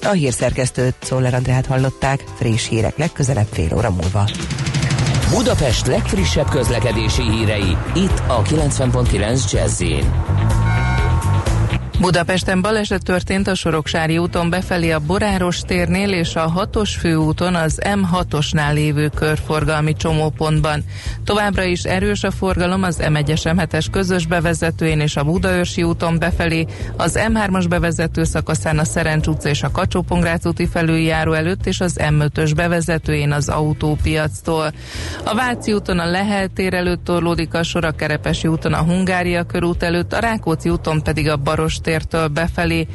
[0.02, 4.28] A hírszerkesztőt Szoller Andrát hallották, friss hírek legközelebb fél óra múlva.
[5.30, 9.82] Budapest legfrissebb közlekedési hírei, itt a 90.9 jazz
[12.00, 17.80] Budapesten baleset történt a Soroksári úton befelé a Boráros térnél és a 6-os főúton az
[17.84, 20.84] M6-osnál lévő körforgalmi csomópontban.
[21.24, 26.66] Továbbra is erős a forgalom az M1-es M7-es közös bevezetőjén és a Budaörsi úton befelé,
[26.96, 30.04] az M3-as bevezető szakaszán a Szerencs utca és a kacsó
[30.44, 34.72] úti felüljáró előtt és az M5-ös bevezetőjén az autópiactól.
[35.24, 39.44] A Váci úton a Lehel tér előtt torlódik a sor, a Kerepesi úton a Hungária
[39.44, 42.87] körút előtt, a Rákóczi úton pedig a Baros tértől befelé.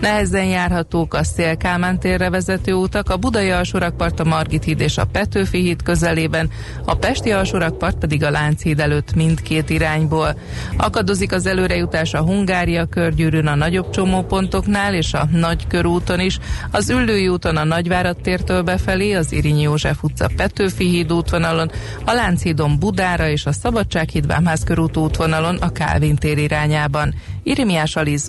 [0.00, 5.04] Nehezen járhatók a Szélkámán térre vezető utak, a Budai alsórakpart, a Margit híd és a
[5.04, 6.50] Petőfi híd közelében,
[6.84, 10.38] a Pesti alsórakpart pedig a Lánchíd előtt mindkét irányból.
[10.76, 16.38] Akadozik az előrejutás a Hungária körgyűrűn a nagyobb csomópontoknál és a Nagykörúton is,
[16.70, 21.70] az Üllői úton a Nagyvárad tértől befelé, az Irinyi József utca Petőfi híd útvonalon,
[22.04, 27.14] a Lánchídon Budára és a Szabadsághíd Vámház körút útvonalon a Kálvin tér irányában.
[27.42, 28.28] Irimiás Alisz,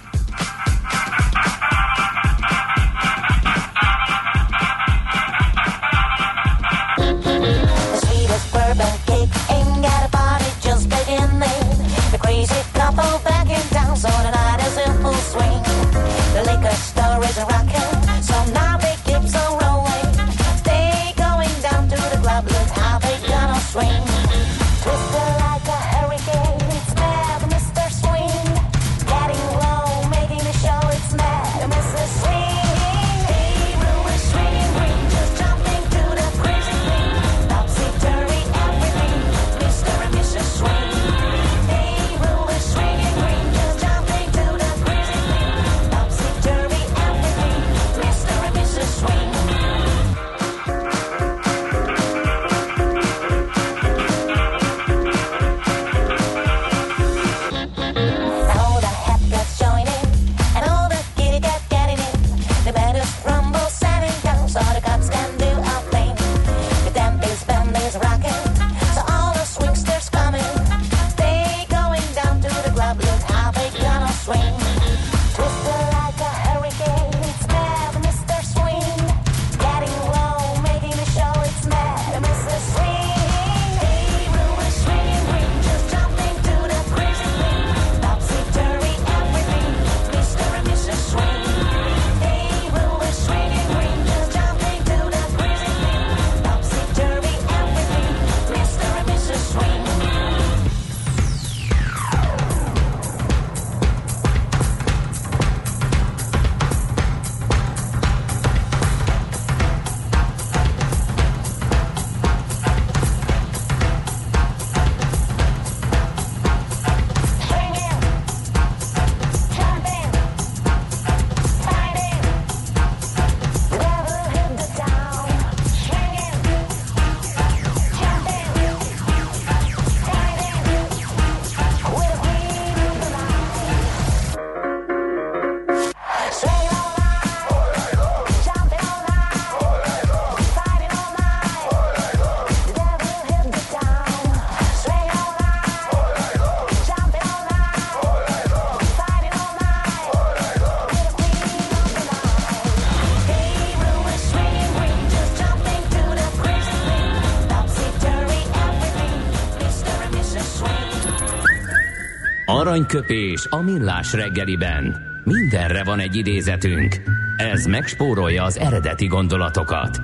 [162.71, 165.01] Aranyköpés a millás reggeliben.
[165.23, 167.01] Mindenre van egy idézetünk.
[167.37, 169.97] Ez megspórolja az eredeti gondolatokat.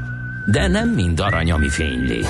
[0.51, 2.21] De nem mind arany, ami fényli.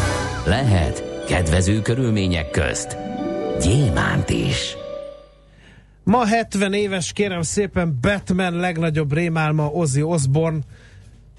[0.45, 2.97] Lehet kedvező körülmények közt
[3.62, 4.76] gyémánt is.
[6.04, 10.60] Ma 70 éves, kérem szépen, Batman legnagyobb rémálma Ozzy Osbourne,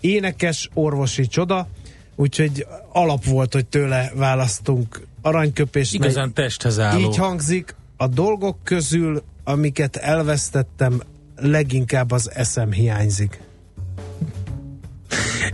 [0.01, 1.69] énekes, orvosi csoda,
[2.17, 5.95] úgyhogy alap volt, hogy tőle választunk aranyköpést.
[5.95, 6.99] Igazán testhez álló.
[6.99, 11.01] Így hangzik, a dolgok közül, amiket elvesztettem,
[11.37, 13.41] leginkább az eszem hiányzik.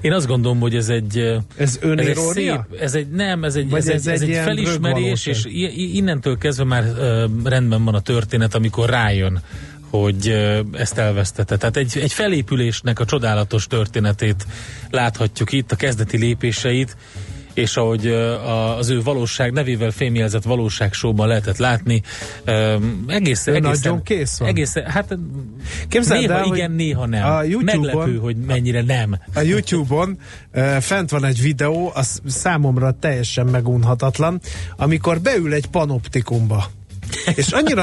[0.01, 1.19] Én azt gondolom, hogy ez egy...
[1.19, 2.67] Ez ez egy önirónia?
[2.71, 6.39] szép, ez egy, nem, ez egy, Vagy ez, egy, ez ez egy felismerés, és innentől
[6.39, 9.43] kezdve már uh, rendben van a történet, amikor rájön,
[9.91, 11.57] hogy uh, ezt elvesztette.
[11.57, 14.47] Tehát egy, egy felépülésnek a csodálatos történetét
[14.91, 16.97] láthatjuk itt, a kezdeti lépéseit,
[17.55, 18.07] és ahogy
[18.79, 22.03] az ő valóság nevével fémjelzett valóságsóban lehetett látni,
[23.07, 24.49] egész, egészen, nagyon kész van.
[24.49, 25.19] egészen, hát
[25.89, 27.25] Képzeld néha el, igen, néha nem.
[27.33, 29.19] a YouTube-on- Meglepő, hogy mennyire nem.
[29.35, 30.19] A YouTube-on
[30.81, 34.41] fent van egy videó, az számomra teljesen megunhatatlan,
[34.77, 36.65] amikor beül egy panoptikumba.
[37.35, 37.83] És annyira,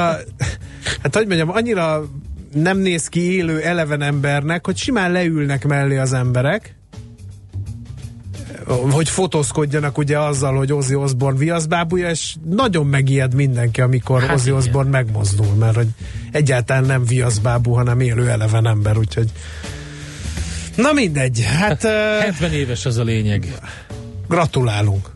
[1.01, 2.09] hát hogy mondjam, annyira
[2.53, 6.75] nem néz ki élő, eleven embernek, hogy simán leülnek mellé az emberek,
[8.75, 14.47] hogy fotózkodjanak ugye azzal, hogy Ozzy Osbourne viaszbábúja, és nagyon megijed mindenki, amikor Hát Ozzy
[14.47, 14.59] igen.
[14.59, 15.87] Osbourne megmozdul, mert hogy
[16.31, 19.29] egyáltalán nem viaszbábú, hanem élő eleven ember, úgyhogy
[20.75, 21.91] Na mindegy, hát uh,
[22.25, 23.55] 70 éves az a lényeg.
[24.27, 25.09] gratulálunk.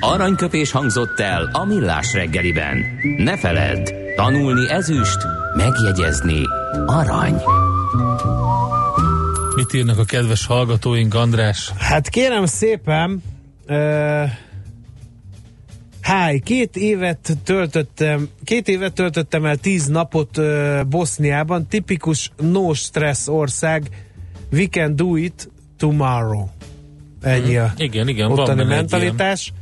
[0.00, 2.84] Aranyköpés hangzott el a millás reggeliben.
[3.18, 5.18] Ne feledd, tanulni ezüst,
[5.56, 6.40] megjegyezni
[6.86, 7.42] arany.
[9.54, 11.72] Mit írnak a kedves hallgatóink, András?
[11.78, 13.22] Hát kérem szépen,
[13.68, 14.30] uh,
[16.00, 23.26] Háj, két évet töltöttem, két évet töltöttem el tíz napot uh, Boszniában, tipikus no stress
[23.26, 23.88] ország,
[24.52, 26.46] we can do it tomorrow.
[27.22, 28.76] Ennyi a Igen, igen, van ottani ilyen.
[28.76, 29.52] mentalitás.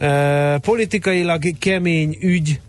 [0.00, 2.60] Uh, politikailag kemény ügy,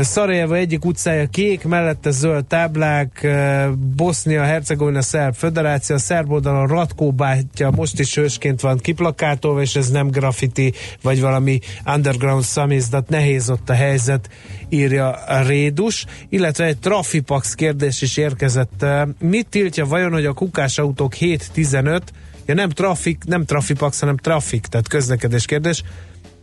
[0.00, 7.12] Szarajeva egyik utcája kék, mellette zöld táblák, eh, Bosznia-Hercegovina Szerb Föderáció, a szerb oldalon Ratkó
[7.12, 11.58] bátyja most is hősként van kiplakátolva, és ez nem graffiti, vagy valami
[11.94, 14.28] underground szamizdat, nehéz ott a helyzet,
[14.68, 18.82] írja a Rédus, illetve egy trafipax kérdés is érkezett.
[18.82, 22.00] Eh, Mit tiltja vajon, hogy a kukásautók 7-15,
[22.46, 25.82] ja nem trafik, nem trafipax, hanem trafik, tehát közlekedés kérdés,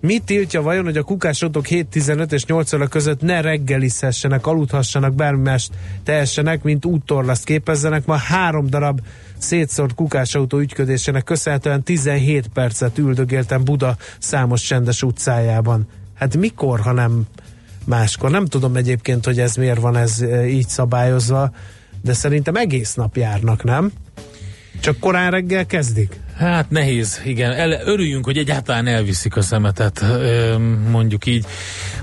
[0.01, 5.41] Mit tiltja vajon, hogy a kukásautók 7-15 és 8 óra között ne reggelizhessenek, aludhassanak, bármi
[5.41, 8.05] mást tehessenek, mint úttorlaszt képezzenek?
[8.05, 8.99] Ma három darab
[9.37, 15.87] szétszórt kukásautó ügyködésének köszönhetően 17 percet üldögéltem Buda számos csendes utcájában.
[16.13, 17.25] Hát mikor, ha nem
[17.85, 18.29] máskor?
[18.31, 21.51] Nem tudom egyébként, hogy ez miért van ez e, így szabályozva,
[22.01, 23.91] de szerintem egész nap járnak, nem?
[24.79, 26.19] Csak korán reggel kezdik?
[26.41, 27.51] Hát nehéz, igen.
[27.51, 30.05] El, örüljünk, hogy egyáltalán elviszik a szemetet,
[30.89, 31.45] mondjuk így.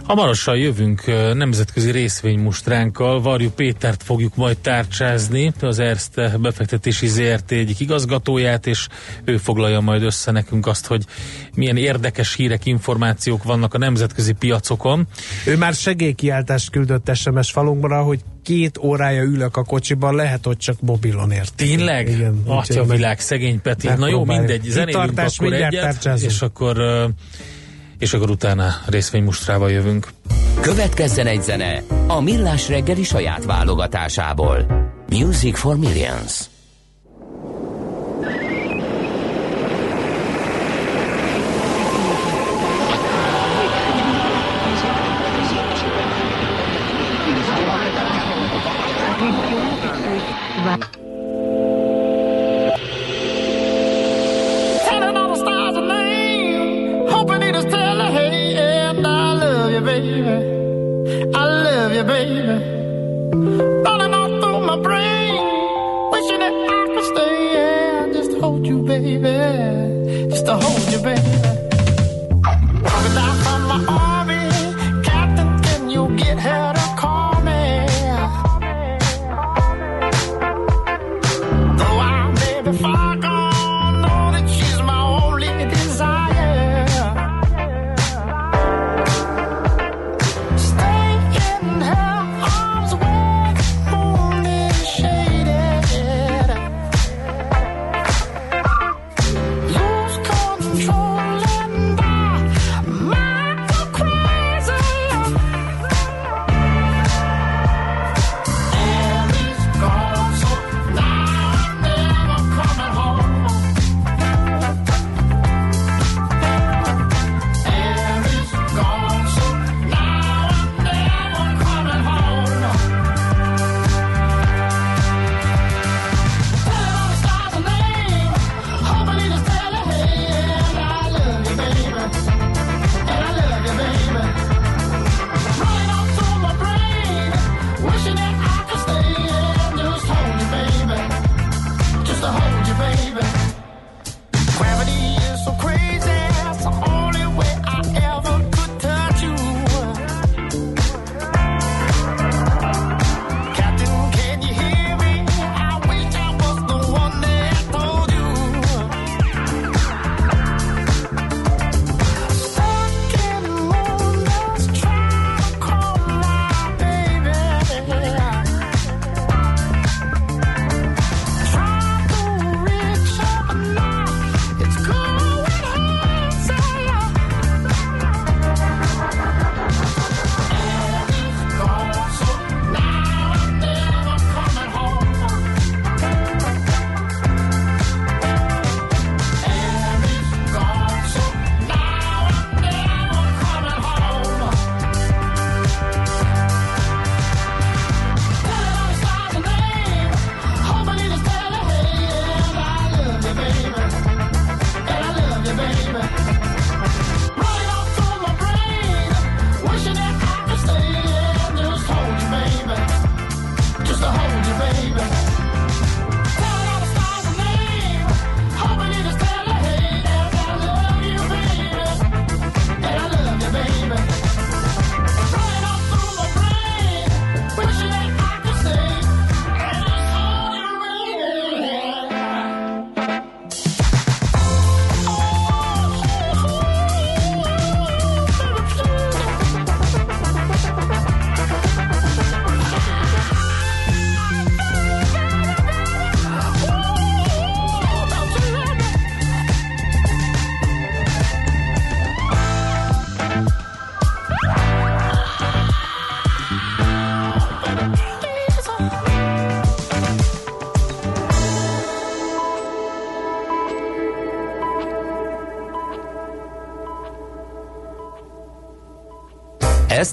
[0.03, 1.03] Hamarosan jövünk
[1.35, 3.21] nemzetközi részvénymustránkkal.
[3.21, 8.87] Varjú Pétert fogjuk majd tárcsázni, az Erste befektetési ZRT egyik igazgatóját, és
[9.25, 11.05] ő foglalja majd össze nekünk azt, hogy
[11.55, 15.07] milyen érdekes hírek, információk vannak a nemzetközi piacokon.
[15.47, 20.81] Ő már segélykiáltást küldött SMS falunkra, hogy két órája ülök a kocsiban, lehet, hogy csak
[20.81, 21.55] mobilon ért.
[21.55, 22.09] Tényleg?
[22.09, 23.89] Igen, Atya világ, szegény Peti.
[23.89, 26.31] Na jó, mindegy, zenélünk akkor egyet, tárcsázunk.
[26.31, 26.77] és akkor,
[27.99, 30.09] és akkor utána részvénymustrával jövünk.
[30.61, 34.67] Következzen egy zene a millás reggeli saját válogatásából.
[35.11, 36.45] Music for Millions.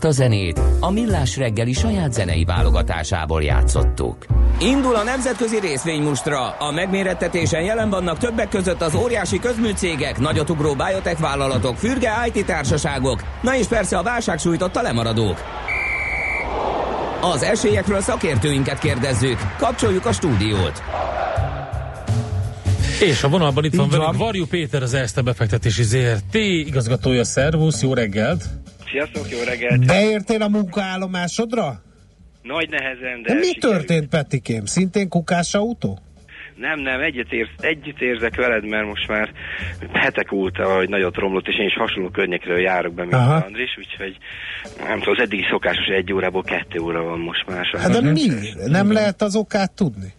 [0.06, 4.26] A zenét a Millás reggeli saját zenei válogatásából játszottuk.
[4.60, 6.50] Indul a nemzetközi részvénymustra.
[6.50, 13.24] A megmérettetésen jelen vannak többek között az óriási közműcégek, nagyotugró biotech vállalatok, fürge IT társaságok,
[13.42, 15.44] na és persze a válság sújtotta lemaradók.
[17.22, 19.38] Az esélyekről szakértőinket kérdezzük.
[19.58, 20.84] Kapcsoljuk a stúdiót.
[23.02, 24.18] És a vonalban itt van Így velünk van.
[24.18, 27.24] Varjú Péter, az Erste befektetési ZRT igazgatója.
[27.24, 28.44] Szervusz, jó reggelt!
[28.96, 29.86] Sziasztok, jó reggelt!
[29.86, 31.82] Beértél a munkaállomásodra?
[32.42, 33.76] Nagy nehezen, de De mi sikerült.
[33.78, 34.66] történt, Petikém?
[34.66, 36.00] Szintén kukás autó?
[36.56, 39.32] Nem, nem, egyet, érz, együtt érzek veled, mert most már
[39.94, 43.36] hetek óta, hogy nagyot romlott, és én is hasonló környékről járok be, mint Aha.
[43.36, 44.18] Andris, úgyhogy
[44.88, 47.66] nem tudom, az eddigi szokásos egy órából kettő óra van most már.
[47.78, 48.28] Hát de mi?
[48.66, 50.14] Nem lehet az okát tudni?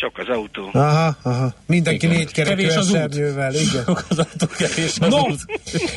[0.00, 0.68] Sok az autó.
[0.72, 1.54] Aha, aha.
[1.66, 2.26] Mindenki Igen.
[2.76, 2.94] az út.
[2.96, 3.84] esernyővel, igen.
[4.08, 5.38] Az autó kevés az No, út.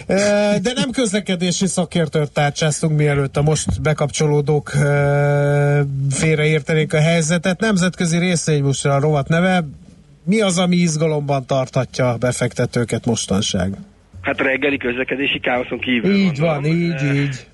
[0.65, 4.69] de nem közlekedési szakértőt tárcsáztunk, mielőtt a most bekapcsolódók
[6.11, 7.59] félreértenék a helyzetet.
[7.59, 9.67] Nemzetközi részvénymusra a rovat neve.
[10.23, 13.73] Mi az, ami izgalomban tarthatja a befektetőket mostanság?
[14.21, 16.77] Hát reggeli közlekedési káoszon kívül Így van, gondolom.
[16.77, 17.47] így, így.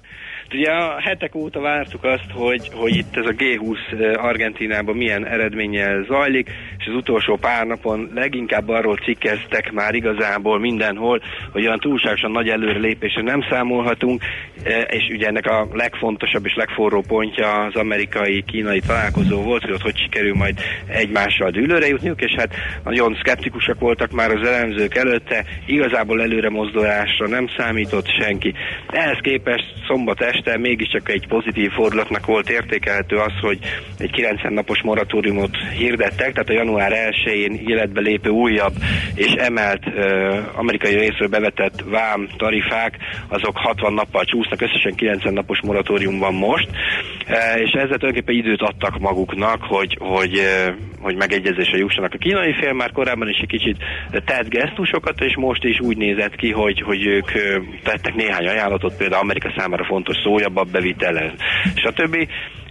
[0.55, 5.25] Ugye a hetek óta vártuk azt, hogy, hogy itt ez a G20 eh, Argentinában milyen
[5.25, 11.79] eredménnyel zajlik, és az utolsó pár napon leginkább arról cikkeztek már igazából mindenhol, hogy olyan
[11.79, 14.21] túlságosan nagy előrelépésre nem számolhatunk,
[14.63, 19.81] eh, és ugye ennek a legfontosabb és legforró pontja az amerikai-kínai találkozó volt, hogy ott
[19.81, 22.53] hogy sikerül majd egymással dűlőre jutniuk, és hát
[22.83, 28.53] nagyon szkeptikusak voltak már az elemzők előtte, igazából előre mozdulásra nem számított senki.
[28.87, 33.59] Ehhez képest szombat este mégiscsak egy pozitív fordulatnak volt értékelhető az, hogy
[33.97, 38.73] egy 90 napos moratóriumot hirdettek, tehát a január 1-én életbe lépő újabb
[39.15, 45.59] és emelt uh, amerikai részről bevetett vám tarifák, azok 60 nappal csúsznak, összesen 90 napos
[45.63, 50.75] moratórium van most, uh, és ezzel tulajdonképpen időt adtak maguknak, hogy, hogy, uh,
[51.05, 52.13] hogy megegyezésre jussanak.
[52.13, 53.77] A kínai fél már korábban is egy kicsit
[54.25, 58.97] tett gesztusokat, és most is úgy nézett ki, hogy, hogy ők ö, tettek néhány ajánlatot,
[58.97, 61.33] például Amerika számára fontos szójabab bevitele,
[61.75, 62.15] stb.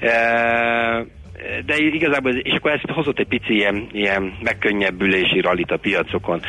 [0.00, 0.14] E,
[1.66, 6.40] de igazából, és akkor ez hozott egy pici ilyen, ilyen megkönnyebbülési rallit a piacokon.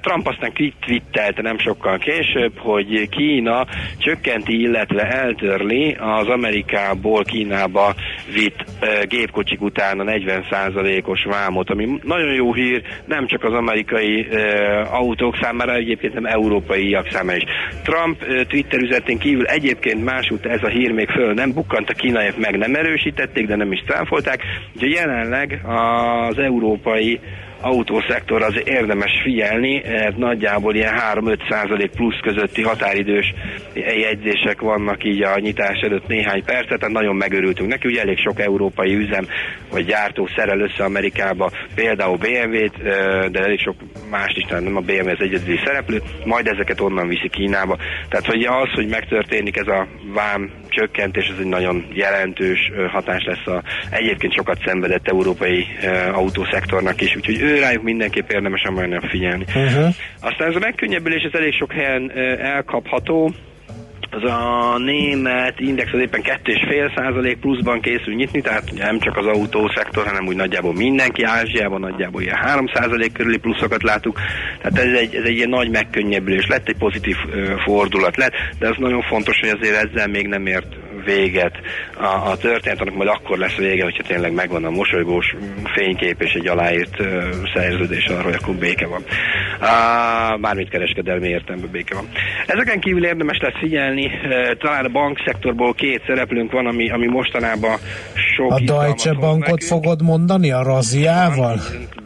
[0.00, 3.66] Trump aztán kvit- twittelte nem sokkal később, hogy Kína
[3.98, 7.94] csökkenti, illetve eltörli az Amerikából Kínába
[8.32, 8.64] vitt
[9.08, 14.26] gépkocsik után a 40%-os vámot, ami nagyon jó hír, nem csak az amerikai
[14.90, 17.44] autók számára, egyébként nem európaiak számára is.
[17.82, 22.38] Trump Twitter üzenetén kívül egyébként másút ez a hír még föl nem bukkant, a kínaiak
[22.38, 24.27] meg nem erősítették, de nem is cáfolták.
[24.74, 27.20] Úgyhogy jelenleg az európai
[27.60, 33.34] autószektor az érdemes figyelni, mert nagyjából ilyen 3-5 százalék plusz közötti határidős
[33.74, 38.40] jegyzések vannak így a nyitás előtt néhány percet, tehát nagyon megörültünk neki, ugye elég sok
[38.40, 39.26] európai üzem
[39.70, 43.74] vagy gyártó szerel össze Amerikába, például BMW-t, ö, de elég sok
[44.10, 47.76] más is, tehát nem a BMW az egyedüli szereplő, majd ezeket onnan viszi Kínába.
[48.08, 53.46] Tehát hogy az, hogy megtörténik ez a vám csökkentés, ez egy nagyon jelentős hatás lesz
[53.46, 55.66] a egyébként sokat szenvedett európai
[56.12, 59.44] autószektornak is, úgyhogy ő rájuk mindenképp érdemes a mai figyelni.
[59.48, 59.94] Uh-huh.
[60.20, 63.32] Aztán ez a megkönnyebbülés, ez elég sok helyen elkapható.
[64.10, 69.16] Az a német index az éppen 2,5 százalék pluszban készül nyitni, tehát ugye nem csak
[69.16, 74.18] az autószektor, hanem úgy nagyjából mindenki Ázsiában nagyjából ilyen 3 százalék körüli pluszokat látunk.
[74.62, 78.68] Tehát ez egy, ez egy ilyen nagy megkönnyebbülés lett, egy pozitív ö, fordulat lett, de
[78.68, 80.76] az nagyon fontos, hogy azért ezzel még nem ért
[81.14, 81.54] véget
[81.96, 85.36] a, a történet, majd akkor lesz vége, hogyha tényleg megvan a mosolygós
[85.74, 87.04] fénykép és egy aláírt ö,
[87.54, 89.02] szerződés arról, hogy akkor béke van.
[89.60, 92.08] Á, bármit kereskedelmi értelemben béke van.
[92.46, 97.76] Ezeken kívül érdemes lesz figyelni, ö, talán a bankszektorból két szereplőnk van, ami, ami mostanában
[98.36, 99.62] sok A Deutsche Bankot nekünk.
[99.62, 101.58] fogod mondani a raziával?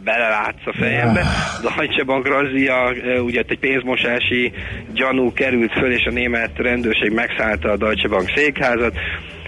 [0.03, 1.25] Belelátsz a fejembe.
[1.61, 4.51] Deutsche Bank razzia, ö, ugye egy pénzmosási
[4.93, 8.93] gyanú került föl, és a német rendőrség megszállta a Deutsche Bank székházat.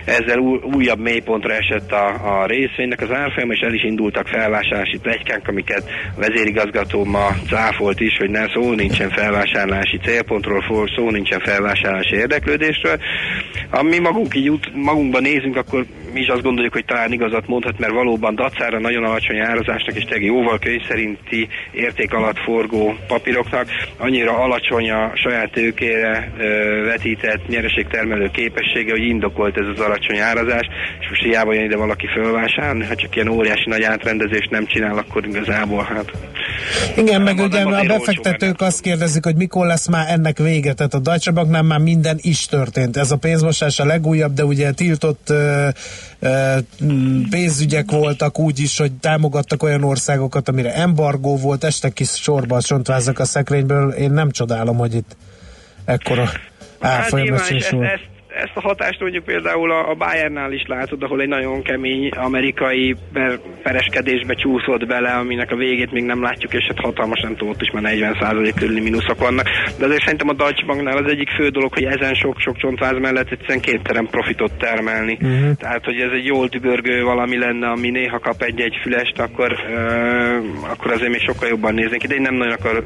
[0.05, 4.97] Ezzel új, újabb mélypontra esett a, a részvénynek az árfolyam, és el is indultak felvásárlási
[4.97, 5.83] plegykánk, amiket
[6.15, 12.97] a vezérigazgató ma cáfolt is, hogy nem szó nincsen felvásárlási célpontról, szó nincsen felvásárlási érdeklődésről.
[13.69, 15.85] Ha mi magunk így út, magunkban nézünk, akkor
[16.15, 20.03] mi is azt gondoljuk, hogy talán igazat mondhat, mert valóban dacára nagyon alacsony árazásnak és
[20.03, 26.31] tényleg jóval könyv szerinti érték alatt forgó papíroknak annyira alacsony a saját tőkére
[26.85, 30.67] vetített nyereségtermelő képessége, hogy indokolt ez az alacsony árazás,
[30.99, 34.97] és most hiába jön ide valaki fölvásárolni, ha csak ilyen óriási nagy átrendezést nem csinál,
[34.97, 36.11] akkor igazából hát
[36.97, 40.73] Igen, meg ugye a befektetők azt kérdezik, hogy mikor lesz már ennek vége.
[40.73, 42.97] Tehát a Deutsche Banknál már minden is történt.
[42.97, 46.04] Ez a pénzmosás a legújabb, de ugye tiltott m,
[47.29, 52.61] pénzügyek voltak úgy is, hogy támogattak olyan országokat, amire embargó volt, estek ki sorba a
[52.61, 53.91] csontvázak a szekrényből.
[53.91, 55.15] Én nem csodálom, hogy itt
[55.85, 57.91] ekkora Hát nyilván, és árfolyamesés ezt, volt.
[57.91, 62.09] ezt, ezt a hatást mondjuk például a, a Bayernnál is látod, ahol egy nagyon kemény
[62.09, 67.35] amerikai per, pereskedésbe csúszott bele, aminek a végét még nem látjuk, és hát hatalmas, nem
[67.35, 69.47] tudom, ott is már 40% körüli mínuszok vannak.
[69.79, 73.31] De azért szerintem a Deutsche Banknál az egyik fő dolog, hogy ezen sok-sok csontváz mellett
[73.31, 75.17] egyszerűen képtelen profitot termelni.
[75.21, 75.51] Mhm.
[75.57, 80.69] Tehát, hogy ez egy jól tübörgő valami lenne, ami néha kap egy-egy fülest, akkor, uh,
[80.69, 82.83] akkor azért még sokkal jobban néznénk ki, de én nem nagyon akar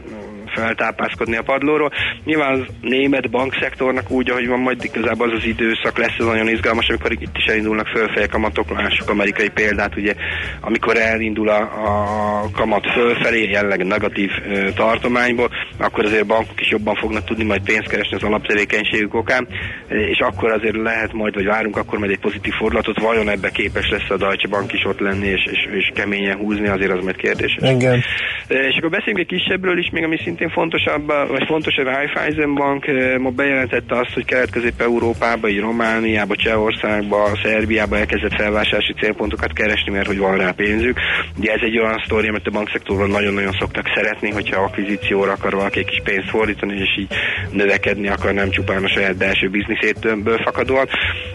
[0.53, 1.91] feltápászkodni a padlóról.
[2.23, 6.47] Nyilván az német bankszektornak úgy, ahogy van, majd igazából az az időszak lesz, ez nagyon
[6.47, 10.13] izgalmas, amikor itt is elindulnak fölfelé kamatok, lássuk amerikai példát, ugye,
[10.61, 16.95] amikor elindul a, a kamat fölfelé, jelenleg negatív ö, tartományból, akkor azért bankok is jobban
[16.95, 19.47] fognak tudni majd pénzt keresni az alaptevékenységük okán,
[19.87, 23.89] és akkor azért lehet majd, vagy várunk akkor majd egy pozitív fordulatot, vajon ebbe képes
[23.89, 27.15] lesz a Deutsche Bank is ott lenni, és, és, és keményen húzni, azért az majd
[27.15, 27.57] kérdés.
[27.61, 28.03] Igen.
[28.47, 32.85] És akkor beszéljünk egy kisebbről is, még ami szintén fontosabb, vagy fontos a Raiffeisen Bank
[33.19, 40.17] ma bejelentette azt, hogy Kelet-Közép-Európába, így Romániába, Csehországba, Szerbiába elkezdett felvásárlási célpontokat keresni, mert hogy
[40.17, 40.99] van rá pénzük.
[41.37, 45.79] Ugye ez egy olyan sztori, amit a bankszektorban nagyon-nagyon szoktak szeretni, hogyha akvizícióra akar valaki
[45.79, 47.13] egy kis pénzt fordítani, és így
[47.51, 50.87] növekedni akar, nem csupán a saját belső bizniszétből fakadóan.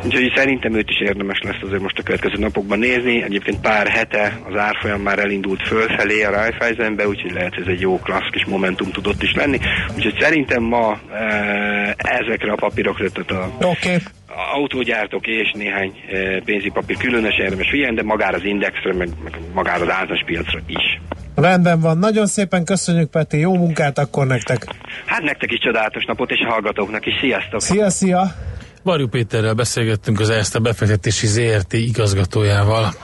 [0.04, 3.22] Úgyhogy szerintem őt is érdemes lesz azért most a következő napokban nézni.
[3.22, 7.98] Egyébként pár hete az árfolyam már elindult fölfelé a Raiffeisenbe, úgyhogy lehet ez egy jó
[7.98, 9.58] klassz kis momentum tudott is lenni.
[9.96, 13.96] Úgyhogy szerintem ma e, ezekre a papírokra, tehát a Oké.
[14.54, 19.82] autógyártók és néhány e, pénzipapír különösen érdemes figyelni, de magára az indexre, meg, meg magára
[19.82, 21.00] az általános piacra is.
[21.34, 21.98] Rendben van.
[21.98, 23.38] Nagyon szépen köszönjük, Peti.
[23.38, 24.66] Jó munkát akkor nektek.
[25.04, 27.14] Hát nektek is csodálatos napot, és a hallgatóknak is.
[27.20, 27.60] Sziasztok!
[27.60, 28.34] Szia, szia!
[28.82, 32.94] Varjú Péterrel beszélgettünk az ESZTE befektetési ZRT igazgatójával.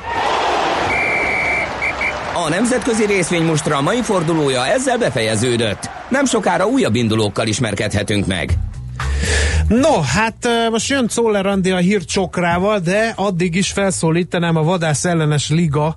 [2.51, 5.91] A nemzetközi részvénymustra mai fordulója ezzel befejeződött.
[6.09, 8.59] Nem sokára újabb indulókkal ismerkedhetünk meg.
[9.69, 15.49] No, hát most jön Czoller Andi a hírcsokrával, de addig is felszólítanám a vadász ellenes
[15.49, 15.95] liga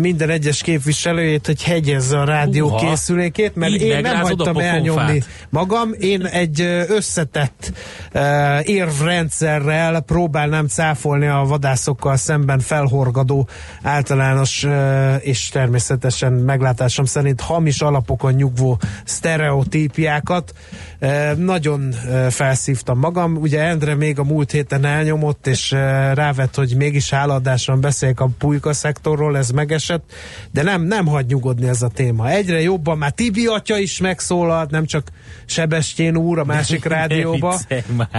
[0.00, 2.76] minden egyes képviselőjét, hogy hegyezze a rádió Uha.
[2.76, 5.90] készülékét, mert Így én nem hagytam elnyomni magam.
[5.98, 7.72] Én egy ö, összetett
[8.14, 8.22] uh,
[8.68, 13.48] érvrendszerrel próbálnám cáfolni a vadászokkal szemben felhorgadó
[13.82, 20.52] általános uh, és természetesen meglátásom szerint hamis alapokon nyugvó sztereotípiákat.
[21.00, 23.36] Uh, nagyon uh, felszívtam magam.
[23.36, 25.78] Ugye Endre még a múlt héten elnyomott, és uh,
[26.14, 30.12] rávett, hogy mégis háladáson beszéljek a pulyka szektorról, ez megesett,
[30.52, 32.30] de nem, nem hagy nyugodni ez a téma.
[32.30, 35.08] Egyre jobban, már Tibi atya is megszólalt, nem csak
[35.46, 37.58] Sebestyén úr a másik rádióba.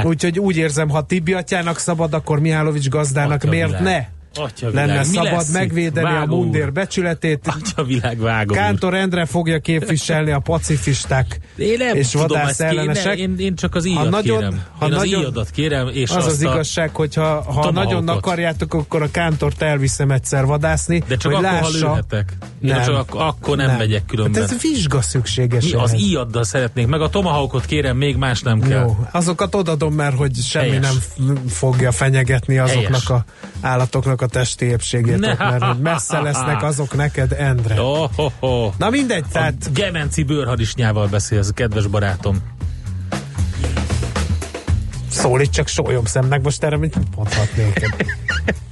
[0.04, 3.84] Úgyhogy úgy érzem, ha Tibi atyának szabad, akkor Mihálovics gazdának Atya miért világ.
[3.84, 4.06] ne?
[4.36, 4.88] Atya világ.
[4.88, 6.42] Lenne Mi szabad megvédeni a Vágó úr.
[6.44, 7.48] mundér becsületét.
[7.48, 8.54] Atya világ vágó.
[8.54, 13.18] Kántor Endre fogja képviselni a pacifisták Én nem és tudom vadász ellenesek.
[13.18, 14.64] én, én csak az íjat nagyon- kérem.
[14.80, 17.72] ha én az nagyon- íjadat kérem, és az azt az a, igazság, hogy ha, ha
[17.72, 21.88] nagyon akarjátok, akkor a Kántort elviszem egyszer vadászni, De csak hogy akkor, lássa.
[21.88, 22.34] ha lőhetek.
[22.62, 22.84] Én Nem.
[22.84, 24.42] csak ak- akkor nem, megyek különben.
[24.42, 25.64] Hát ez vizsga szükséges.
[25.66, 28.82] Mi az íjaddal szeretnék, meg a Tomahawkot kérem, még más nem kell.
[28.82, 30.88] Jó, azokat odadom, mert hogy semmi Helyes.
[31.18, 33.10] nem fogja fenyegetni azoknak Helyes.
[33.10, 33.26] a
[33.62, 35.32] állatoknak a testi épségét, Ne.
[35.32, 37.82] ott, mert hogy messze lesznek azok neked, Endre.
[37.82, 38.74] Oh, oh, oh.
[38.78, 42.38] Na mindegy, A tehát Gemenci bőrhadisnyával beszélsz, kedves barátom.
[45.10, 47.86] szólít csak sólyom szemnek, most erre mit mondhatnék?